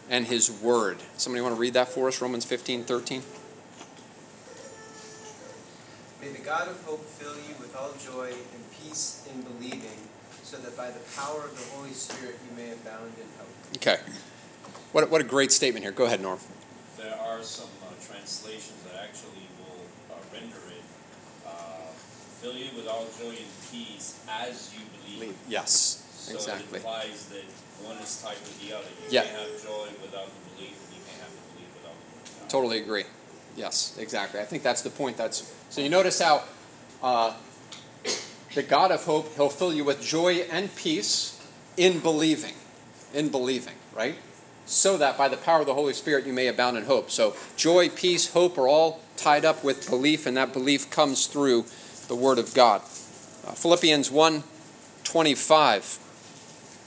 [0.09, 0.99] and His Word.
[1.17, 2.21] Somebody want to read that for us?
[2.21, 3.23] Romans 15, 13.
[6.21, 9.99] May the God of hope fill you with all joy and peace in believing,
[10.43, 13.77] so that by the power of the Holy Spirit you may abound in hope.
[13.77, 13.99] Okay.
[14.93, 15.93] What, a- what a great statement here.
[15.93, 16.39] Go ahead, Norm.
[16.97, 20.83] There are some uh, translations that actually will uh, render it,
[21.47, 21.51] uh,
[22.41, 24.81] fill you with all joy and peace as you
[25.19, 25.37] believe.
[25.49, 26.79] Yes, So exactly.
[26.79, 27.45] it implies that
[27.87, 28.87] one is tied with the other.
[29.05, 29.25] You Yeah.
[29.25, 31.95] can't have joy without the belief, and you can't have the belief without
[32.43, 32.49] the.
[32.49, 33.05] Totally agree.
[33.57, 34.41] Yes, exactly.
[34.41, 35.17] I think that's the point.
[35.17, 35.81] That's so.
[35.81, 36.43] You notice how
[37.03, 37.35] uh,
[38.55, 41.39] the God of hope He'll fill you with joy and peace
[41.77, 42.55] in believing,
[43.15, 44.15] in believing, right?
[44.67, 47.11] So that by the power of the Holy Spirit you may abound in hope.
[47.11, 51.65] So joy, peace, hope are all tied up with belief, and that belief comes through
[52.09, 52.83] the Word of God.
[53.47, 54.43] Uh, Philippians 1
[55.05, 55.99] 25.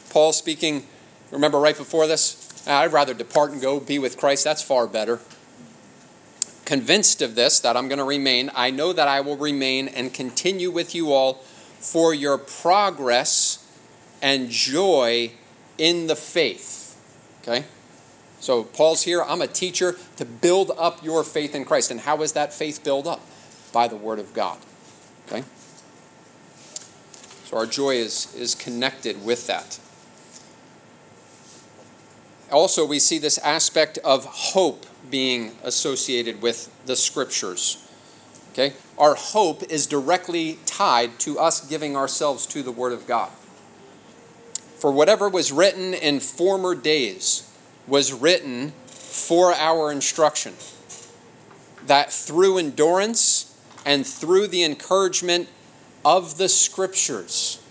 [0.10, 0.86] Paul speaking,
[1.32, 2.50] remember right before this?
[2.68, 4.44] "Ah, I'd rather depart and go be with Christ.
[4.44, 5.20] That's far better.
[6.66, 10.14] Convinced of this, that I'm going to remain, I know that I will remain and
[10.14, 11.36] continue with you all
[11.80, 13.66] for your progress
[14.22, 15.32] and joy
[15.78, 16.79] in the faith.
[17.42, 17.66] Okay?
[18.40, 21.92] So Paul's here, I'm a teacher to build up your faith in Christ.
[21.92, 23.22] And how is that faith built up?
[23.74, 24.58] By the Word of God.
[25.28, 25.44] Okay?
[27.46, 29.80] So our joy is, is connected with that.
[32.52, 37.86] Also, we see this aspect of hope being associated with the scriptures.
[38.54, 38.74] Okay?
[38.98, 43.32] Our hope is directly tied to us giving ourselves to the Word of God.
[44.80, 47.50] For whatever was written in former days
[47.86, 50.54] was written for our instruction,
[51.86, 55.50] that through endurance and through the encouragement
[56.06, 57.62] of the scriptures,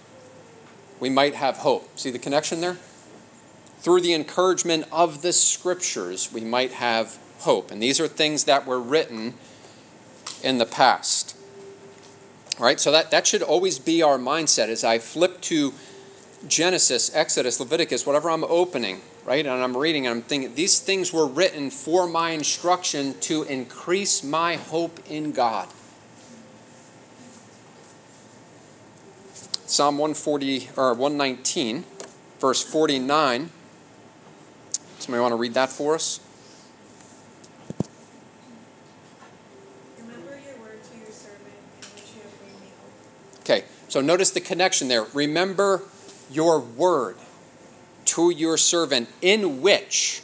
[1.00, 1.98] we might have hope.
[1.98, 2.76] See the connection there?
[3.78, 7.70] Through the encouragement of the scriptures, we might have hope.
[7.70, 9.34] And these are things that were written
[10.42, 11.36] in the past.
[12.58, 15.72] All right, so that, that should always be our mindset as I flip to
[16.46, 19.44] Genesis, Exodus, Leviticus, whatever I'm opening, right?
[19.44, 24.22] And I'm reading and I'm thinking, these things were written for my instruction to increase
[24.22, 25.68] my hope in God.
[29.66, 31.84] Psalm 140 or 119,
[32.38, 33.50] verse 49.
[34.98, 36.20] Somebody want to read that for us?
[39.98, 41.42] Remember your word to your servant,
[41.76, 43.40] in which you have made me hope.
[43.40, 45.04] Okay, so notice the connection there.
[45.12, 45.82] Remember
[46.30, 47.16] your word
[48.06, 50.22] to your servant, in which,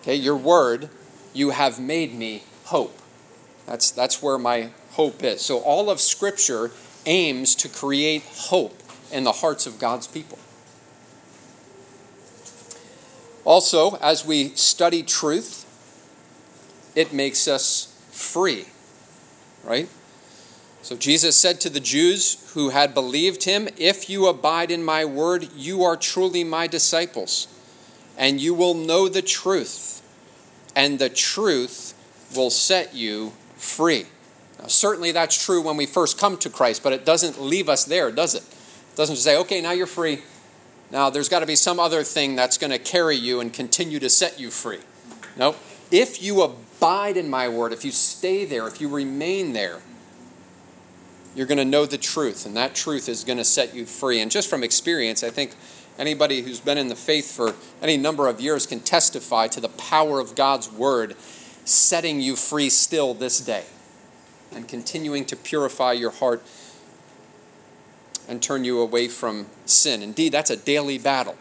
[0.00, 0.88] okay, your word,
[1.32, 2.98] you have made me hope.
[3.66, 5.40] That's, that's where my hope is.
[5.40, 6.72] So all of Scripture
[7.04, 10.38] aims to create hope in the hearts of God's people.
[13.44, 15.62] Also, as we study truth,
[16.96, 18.64] it makes us free,
[19.62, 19.88] right?
[20.86, 25.04] So Jesus said to the Jews who had believed him, If you abide in my
[25.04, 27.48] word, you are truly my disciples,
[28.16, 30.00] and you will know the truth,
[30.76, 31.92] and the truth
[32.36, 34.04] will set you free.
[34.60, 37.84] Now, certainly that's true when we first come to Christ, but it doesn't leave us
[37.84, 38.44] there, does it?
[38.44, 40.20] It doesn't say, okay, now you're free.
[40.92, 43.98] Now there's got to be some other thing that's going to carry you and continue
[43.98, 44.82] to set you free.
[45.36, 45.56] No.
[45.90, 49.80] If you abide in my word, if you stay there, if you remain there,
[51.36, 54.20] you're going to know the truth, and that truth is going to set you free.
[54.20, 55.54] And just from experience, I think
[55.98, 59.68] anybody who's been in the faith for any number of years can testify to the
[59.68, 61.14] power of God's word
[61.66, 63.64] setting you free still this day
[64.54, 66.42] and continuing to purify your heart
[68.28, 70.02] and turn you away from sin.
[70.02, 71.36] Indeed, that's a daily battle,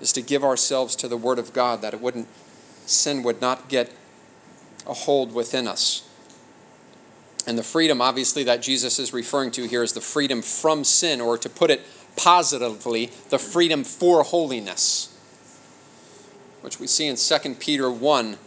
[0.00, 2.26] is to give ourselves to the Word of God that it wouldn't
[2.86, 3.92] sin would not get
[4.86, 6.08] a hold within us.
[7.52, 11.20] And the freedom, obviously, that Jesus is referring to here is the freedom from sin,
[11.20, 11.82] or to put it
[12.16, 15.14] positively, the freedom for holiness,
[16.62, 18.38] which we see in 2 Peter 1,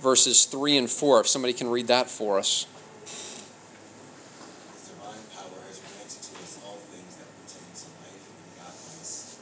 [0.00, 1.20] verses 3 and 4.
[1.20, 2.64] If somebody can read that for us.
[3.04, 9.36] His divine power has granted to us all things that pertain to life and godliness,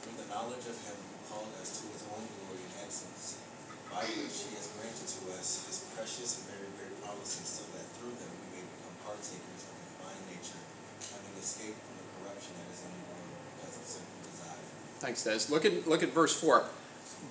[0.00, 3.44] through the knowledge of him who called us to his own glory and excellence,
[3.92, 7.84] by which he has granted to us his precious and very great promises, so that
[7.98, 10.62] through them we may become partakers of the divine nature,
[11.10, 13.26] having escaped from the corruption that is in the world
[13.58, 14.62] because of sinful desire.
[15.02, 15.50] Thanks, Des.
[15.88, 16.64] Look at, verse 4.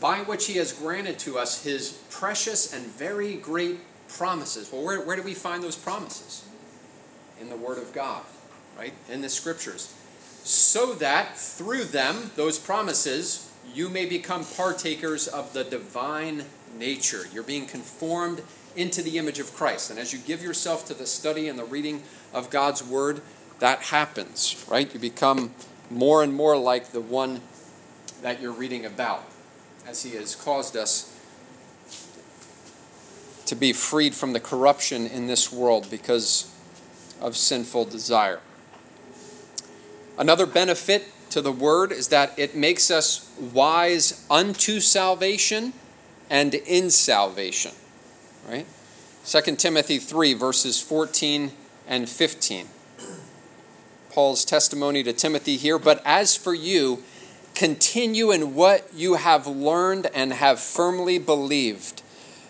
[0.02, 3.80] By which he has granted to us his precious and very great
[4.10, 4.72] promises.
[4.72, 6.48] Well, where, where do we find those promises?
[7.40, 8.24] In the Word of God,
[8.78, 8.94] right?
[9.10, 9.94] In the Scriptures.
[10.44, 16.46] So that through them, those promises, you may become partakers of the divine
[16.78, 17.26] nature.
[17.34, 18.42] You're being conformed
[18.76, 19.90] into the image of Christ.
[19.90, 22.04] And as you give yourself to the study and the reading
[22.34, 23.22] of God's Word,
[23.60, 24.92] that happens, right?
[24.94, 25.54] You become
[25.90, 27.42] more and more like the one
[28.22, 29.24] that you're reading about
[29.88, 31.14] as He has caused us
[33.46, 36.54] to be freed from the corruption in this world because
[37.22, 38.40] of sinful desire.
[40.18, 45.74] Another benefit to the Word is that it makes us wise unto salvation
[46.30, 47.72] and in salvation.
[48.48, 48.66] Right?
[49.26, 51.52] 2 Timothy 3, verses 14
[51.88, 52.68] and 15.
[54.10, 57.04] Paul's testimony to Timothy here, but as for you,
[57.58, 62.04] continue in what you have learned and have firmly believed,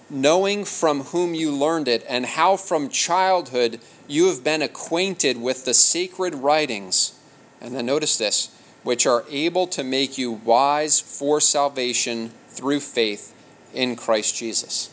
[0.09, 5.63] knowing from whom you learned it, and how from childhood you have been acquainted with
[5.63, 7.17] the sacred writings.
[7.61, 8.53] And then notice this,
[8.83, 13.33] which are able to make you wise for salvation through faith
[13.73, 14.89] in Christ Jesus.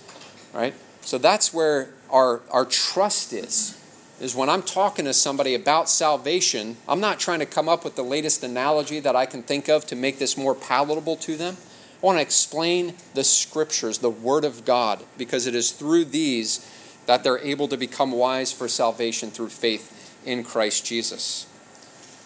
[0.53, 0.75] Right?
[1.01, 3.84] So that's where our, our trust is
[4.21, 7.97] is when I'm talking to somebody about salvation, I'm not trying to come up with
[7.97, 11.57] the latest analogy that I can think of to make this more palatable to them.
[12.03, 16.71] I want to explain the scriptures, the Word of God, because it is through these
[17.07, 21.47] that they're able to become wise for salvation through faith in Christ Jesus.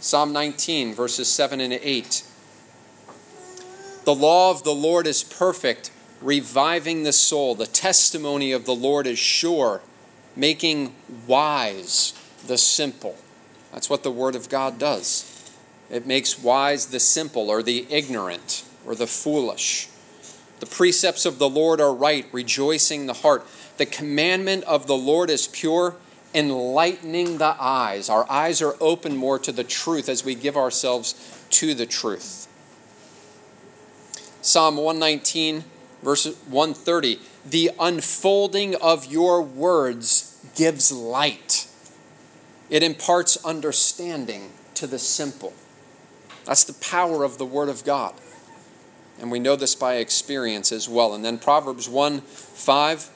[0.01, 2.25] Psalm 19, verses 7 and 8.
[4.05, 7.55] The law of the Lord is perfect, reviving the soul.
[7.55, 9.81] The testimony of the Lord is sure
[10.39, 10.95] making
[11.27, 12.15] wise
[12.47, 13.17] the simple.
[13.73, 15.53] That's what the Word of God does.
[15.91, 19.89] It makes wise the simple or the ignorant or the foolish.
[20.61, 23.47] The precepts of the Lord are right, rejoicing the heart.
[23.77, 25.97] The commandment of the Lord is pure,
[26.35, 28.09] enlightening the eyes.
[28.09, 31.15] Our eyes are open more to the truth as we give ourselves
[31.51, 32.47] to the truth.
[34.41, 35.65] Psalm 119,
[36.03, 37.21] verse 130
[37.51, 41.67] The unfolding of your words gives light,
[42.69, 45.55] it imparts understanding to the simple.
[46.45, 48.15] That's the power of the Word of God.
[49.21, 51.15] And we know this by experience as well.
[51.15, 53.11] And then Proverbs 1 5,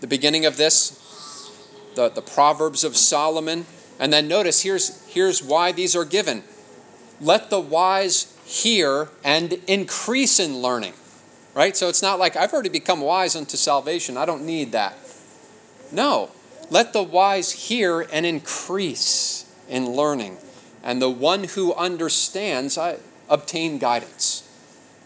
[0.00, 1.52] the beginning of this,
[1.96, 3.66] the, the Proverbs of Solomon.
[3.98, 6.44] And then notice here's, here's why these are given.
[7.20, 10.92] Let the wise hear and increase in learning.
[11.58, 11.76] Right?
[11.76, 14.16] So it's not like I've already become wise unto salvation.
[14.16, 14.96] I don't need that.
[15.90, 16.30] No.
[16.70, 20.36] Let the wise hear and increase in learning.
[20.84, 22.98] And the one who understands I,
[23.28, 24.48] obtain guidance.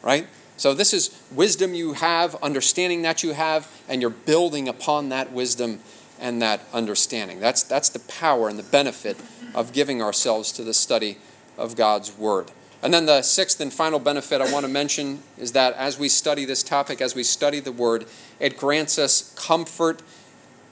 [0.03, 0.27] Right?
[0.59, 5.33] So this is wisdom you have, understanding that you have, and you're building upon that
[5.33, 5.81] wisdom
[6.21, 7.41] and that understanding.
[7.41, 9.17] That's, that's the power and the benefit
[9.55, 11.17] of giving ourselves to the study
[11.57, 12.51] of God's Word.
[12.83, 16.09] And then the sixth and final benefit I want to mention is that as we
[16.09, 18.07] study this topic, as we study the Word,
[18.41, 20.03] it grants us comfort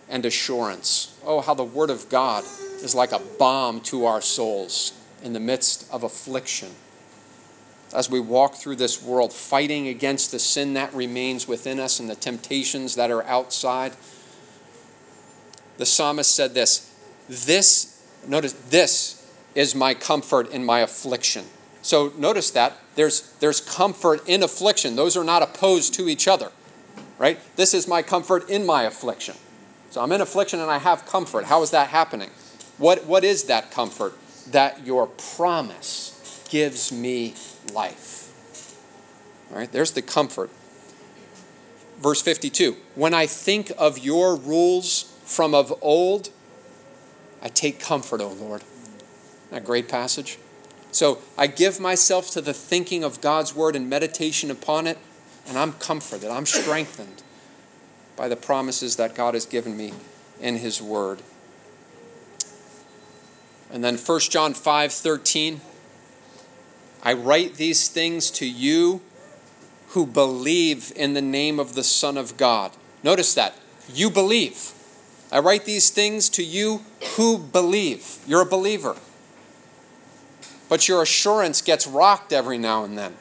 [0.08, 1.16] and assurance.
[1.24, 2.44] Oh, how the Word of God
[2.82, 4.92] is like a balm to our souls
[5.22, 6.70] in the midst of affliction.
[7.94, 12.10] As we walk through this world, fighting against the sin that remains within us and
[12.10, 13.92] the temptations that are outside,
[15.76, 16.92] the psalmist said this
[17.28, 19.16] This, notice, this
[19.54, 21.44] is my comfort in my affliction.
[21.82, 24.96] So notice that there's, there's comfort in affliction.
[24.96, 26.50] Those are not opposed to each other,
[27.18, 27.38] right?
[27.56, 29.36] This is my comfort in my affliction.
[29.90, 31.46] So I'm in affliction and I have comfort.
[31.46, 32.30] How is that happening?
[32.78, 34.14] What, what is that comfort?
[34.50, 37.34] That your promise gives me
[37.72, 38.20] life.
[39.50, 40.50] All right, there's the comfort.
[41.98, 46.30] Verse 52 When I think of your rules from of old,
[47.42, 48.62] I take comfort, O Lord.
[48.62, 50.38] Isn't that great passage?
[50.92, 54.98] So I give myself to the thinking of God's word and meditation upon it,
[55.46, 57.22] and I'm comforted, I'm strengthened
[58.16, 59.94] by the promises that God has given me
[60.40, 61.22] in His Word.
[63.72, 65.60] And then 1 John 5 13.
[67.02, 69.00] I write these things to you
[69.88, 72.72] who believe in the name of the Son of God.
[73.02, 73.56] Notice that.
[73.92, 74.72] You believe.
[75.32, 76.82] I write these things to you
[77.16, 78.18] who believe.
[78.26, 78.96] You're a believer.
[80.70, 83.16] But your assurance gets rocked every now and then.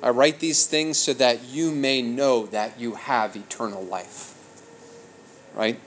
[0.00, 4.32] I write these things so that you may know that you have eternal life.
[5.54, 5.78] Right?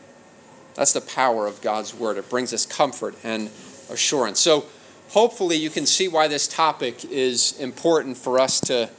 [0.75, 2.17] That's the power of God's word.
[2.17, 3.49] It brings us comfort and
[3.89, 4.41] assurance.
[4.41, 4.65] So,
[5.09, 8.89] hopefully, you can see why this topic is important for us to,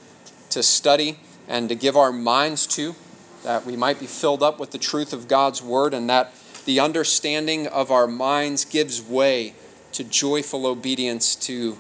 [0.48, 2.94] to study and to give our minds to,
[3.42, 6.32] that we might be filled up with the truth of God's word, and that
[6.64, 9.54] the understanding of our minds gives way
[9.94, 11.78] to joyful obedience to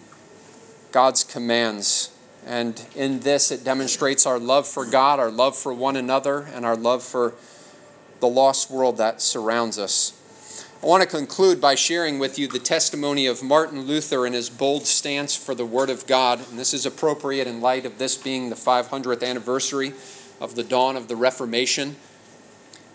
[0.92, 2.10] God's commands.
[2.46, 6.64] And in this, it demonstrates our love for God, our love for one another, and
[6.64, 7.34] our love for
[8.20, 10.20] the lost world that surrounds us.
[10.82, 14.50] I want to conclude by sharing with you the testimony of Martin Luther and his
[14.50, 16.46] bold stance for the Word of God.
[16.50, 19.94] And this is appropriate in light of this being the 500th anniversary
[20.40, 21.96] of the dawn of the Reformation.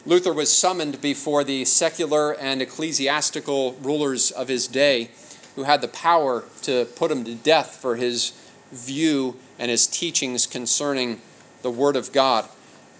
[0.05, 5.09] Luther was summoned before the secular and ecclesiastical rulers of his day
[5.55, 8.31] who had the power to put him to death for his
[8.71, 11.19] view and his teachings concerning
[11.63, 12.47] the Word of God.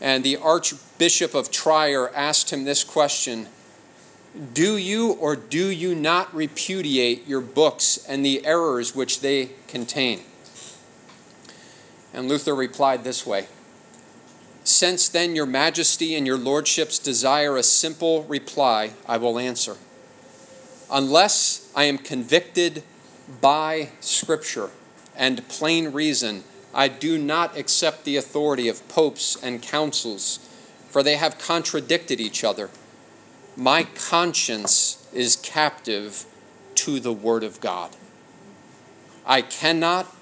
[0.01, 3.47] And the Archbishop of Trier asked him this question
[4.53, 10.21] Do you or do you not repudiate your books and the errors which they contain?
[12.13, 13.47] And Luther replied this way
[14.69, 19.77] Since then your majesty and your lordships desire a simple reply, I will answer.
[20.91, 22.83] Unless I am convicted
[23.41, 24.69] by Scripture
[25.15, 30.37] and plain reason, I do not accept the authority of popes and councils,
[30.87, 32.69] for they have contradicted each other.
[33.57, 36.25] My conscience is captive
[36.75, 37.95] to the Word of God.
[39.25, 40.15] I cannot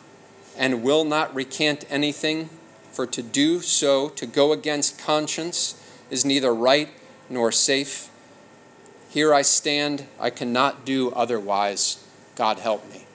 [0.58, 2.50] and will not recant anything,
[2.98, 5.80] for to do so, to go against conscience,
[6.10, 6.90] is neither right
[7.30, 8.10] nor safe.
[9.12, 12.04] Here I stand, I cannot do otherwise.
[12.36, 13.06] God help me.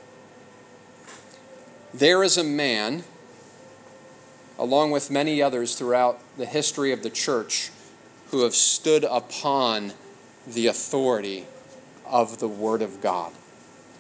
[1.93, 3.03] There is a man,
[4.57, 7.73] along with many others throughout the history of the church,
[8.31, 9.95] who have stood upon
[10.47, 11.45] the authority
[12.07, 13.33] of the Word of God.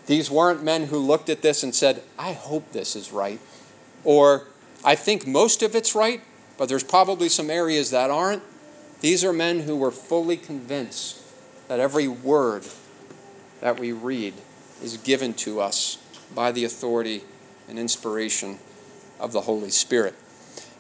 [0.07, 3.41] These weren't men who looked at this and said, I hope this is right.
[4.05, 4.47] Or,
[4.85, 6.21] I think most of it's right,
[6.59, 8.43] but there's probably some areas that aren't.
[9.01, 11.21] These are men who were fully convinced
[11.69, 12.65] that every word
[13.61, 14.35] that we read
[14.83, 15.99] is given to us
[16.35, 17.23] by the authority
[17.69, 18.59] and inspiration
[19.21, 20.15] of the Holy Spirit.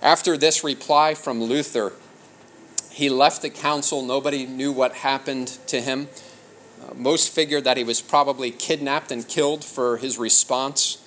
[0.00, 1.92] After this reply from Luther,
[2.90, 4.02] he left the council.
[4.02, 6.08] Nobody knew what happened to him.
[6.82, 10.98] Uh, most figured that he was probably kidnapped and killed for his response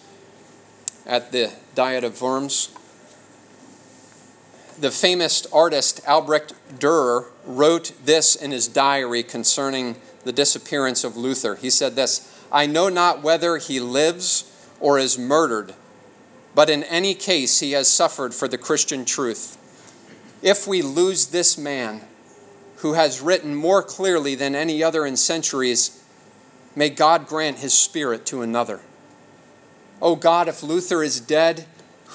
[1.06, 2.70] at the Diet of Worms.
[4.78, 9.95] The famous artist Albrecht Dürer wrote this in his diary concerning
[10.26, 11.55] the disappearance of Luther.
[11.55, 15.73] He said this I know not whether he lives or is murdered,
[16.53, 19.57] but in any case he has suffered for the Christian truth.
[20.41, 22.01] If we lose this man,
[22.78, 26.03] who has written more clearly than any other in centuries,
[26.76, 28.82] may God grant his spirit to another.
[30.01, 31.65] O oh God, if Luther is dead,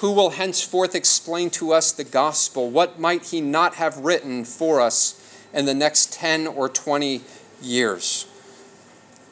[0.01, 2.71] who will henceforth explain to us the gospel?
[2.71, 5.15] What might he not have written for us
[5.53, 7.21] in the next 10 or 20
[7.61, 8.25] years?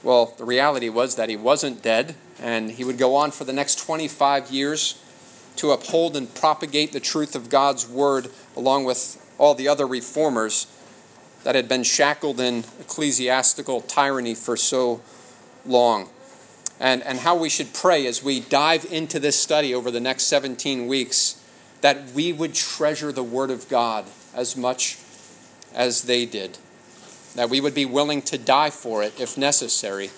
[0.03, 3.51] Well, the reality was that he wasn't dead, and he would go on for the
[3.53, 5.03] next 25 years
[5.55, 10.67] to uphold and propagate the truth of God's word along with all the other reformers
[11.43, 15.01] that had been shackled in ecclesiastical tyranny for so
[15.65, 16.09] long.
[16.80, 20.23] And, and how we should pray as we dive into this study over the next
[20.23, 21.43] 17 weeks
[21.82, 24.97] that we would treasure the Word of God as much
[25.73, 26.57] as they did.
[27.36, 30.09] That we would be willing to die for it if necessary,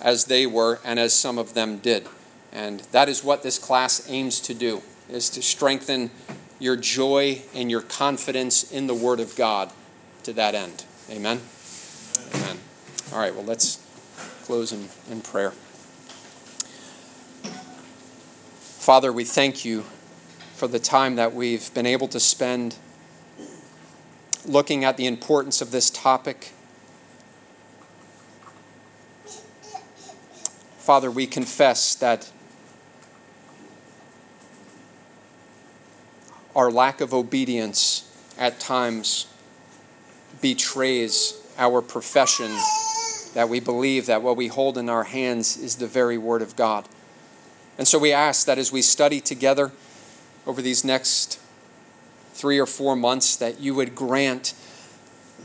[0.00, 2.06] as they were and as some of them did.
[2.52, 6.10] And that is what this class aims to do, is to strengthen
[6.58, 9.70] your joy and your confidence in the Word of God
[10.24, 10.84] to that end.
[11.10, 11.40] Amen?
[12.34, 12.58] Amen.
[13.12, 13.80] All right, well, let's
[14.44, 15.52] close in, in prayer.
[18.88, 19.82] Father, we thank you
[20.54, 22.74] for the time that we've been able to spend
[24.46, 26.54] looking at the importance of this topic.
[30.78, 32.32] Father, we confess that
[36.56, 39.26] our lack of obedience at times
[40.40, 42.50] betrays our profession
[43.34, 46.56] that we believe that what we hold in our hands is the very Word of
[46.56, 46.88] God.
[47.78, 49.70] And so we ask that as we study together
[50.46, 51.40] over these next
[52.32, 54.54] three or four months, that you would grant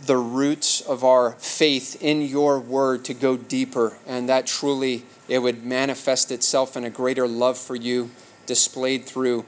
[0.05, 5.39] the roots of our faith in your Word to go deeper, and that truly it
[5.39, 8.09] would manifest itself in a greater love for you,
[8.45, 9.45] displayed through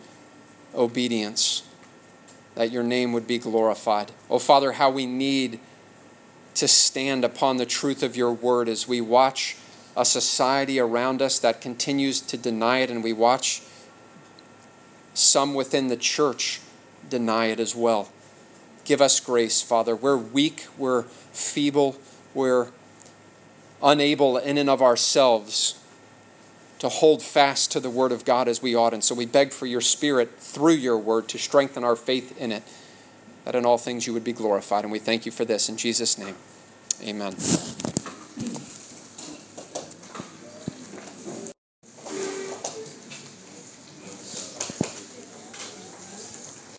[0.74, 1.64] obedience,
[2.54, 4.12] that your name would be glorified.
[4.30, 5.60] Oh, Father, how we need
[6.56, 9.58] to stand upon the truth of your word as we watch
[9.96, 13.62] a society around us that continues to deny it, and we watch
[15.14, 16.60] some within the church
[17.10, 18.10] deny it as well.
[18.84, 19.96] Give us grace, Father.
[19.96, 21.98] We're weak, we're feeble,
[22.34, 22.68] we're
[23.82, 25.80] unable in and of ourselves
[26.80, 28.94] to hold fast to the Word of God as we ought.
[28.94, 32.52] And so we beg for your Spirit through your Word to strengthen our faith in
[32.52, 32.64] it,
[33.46, 34.84] that in all things you would be glorified.
[34.84, 36.36] And we thank you for this in Jesus' name.
[37.02, 37.36] Amen.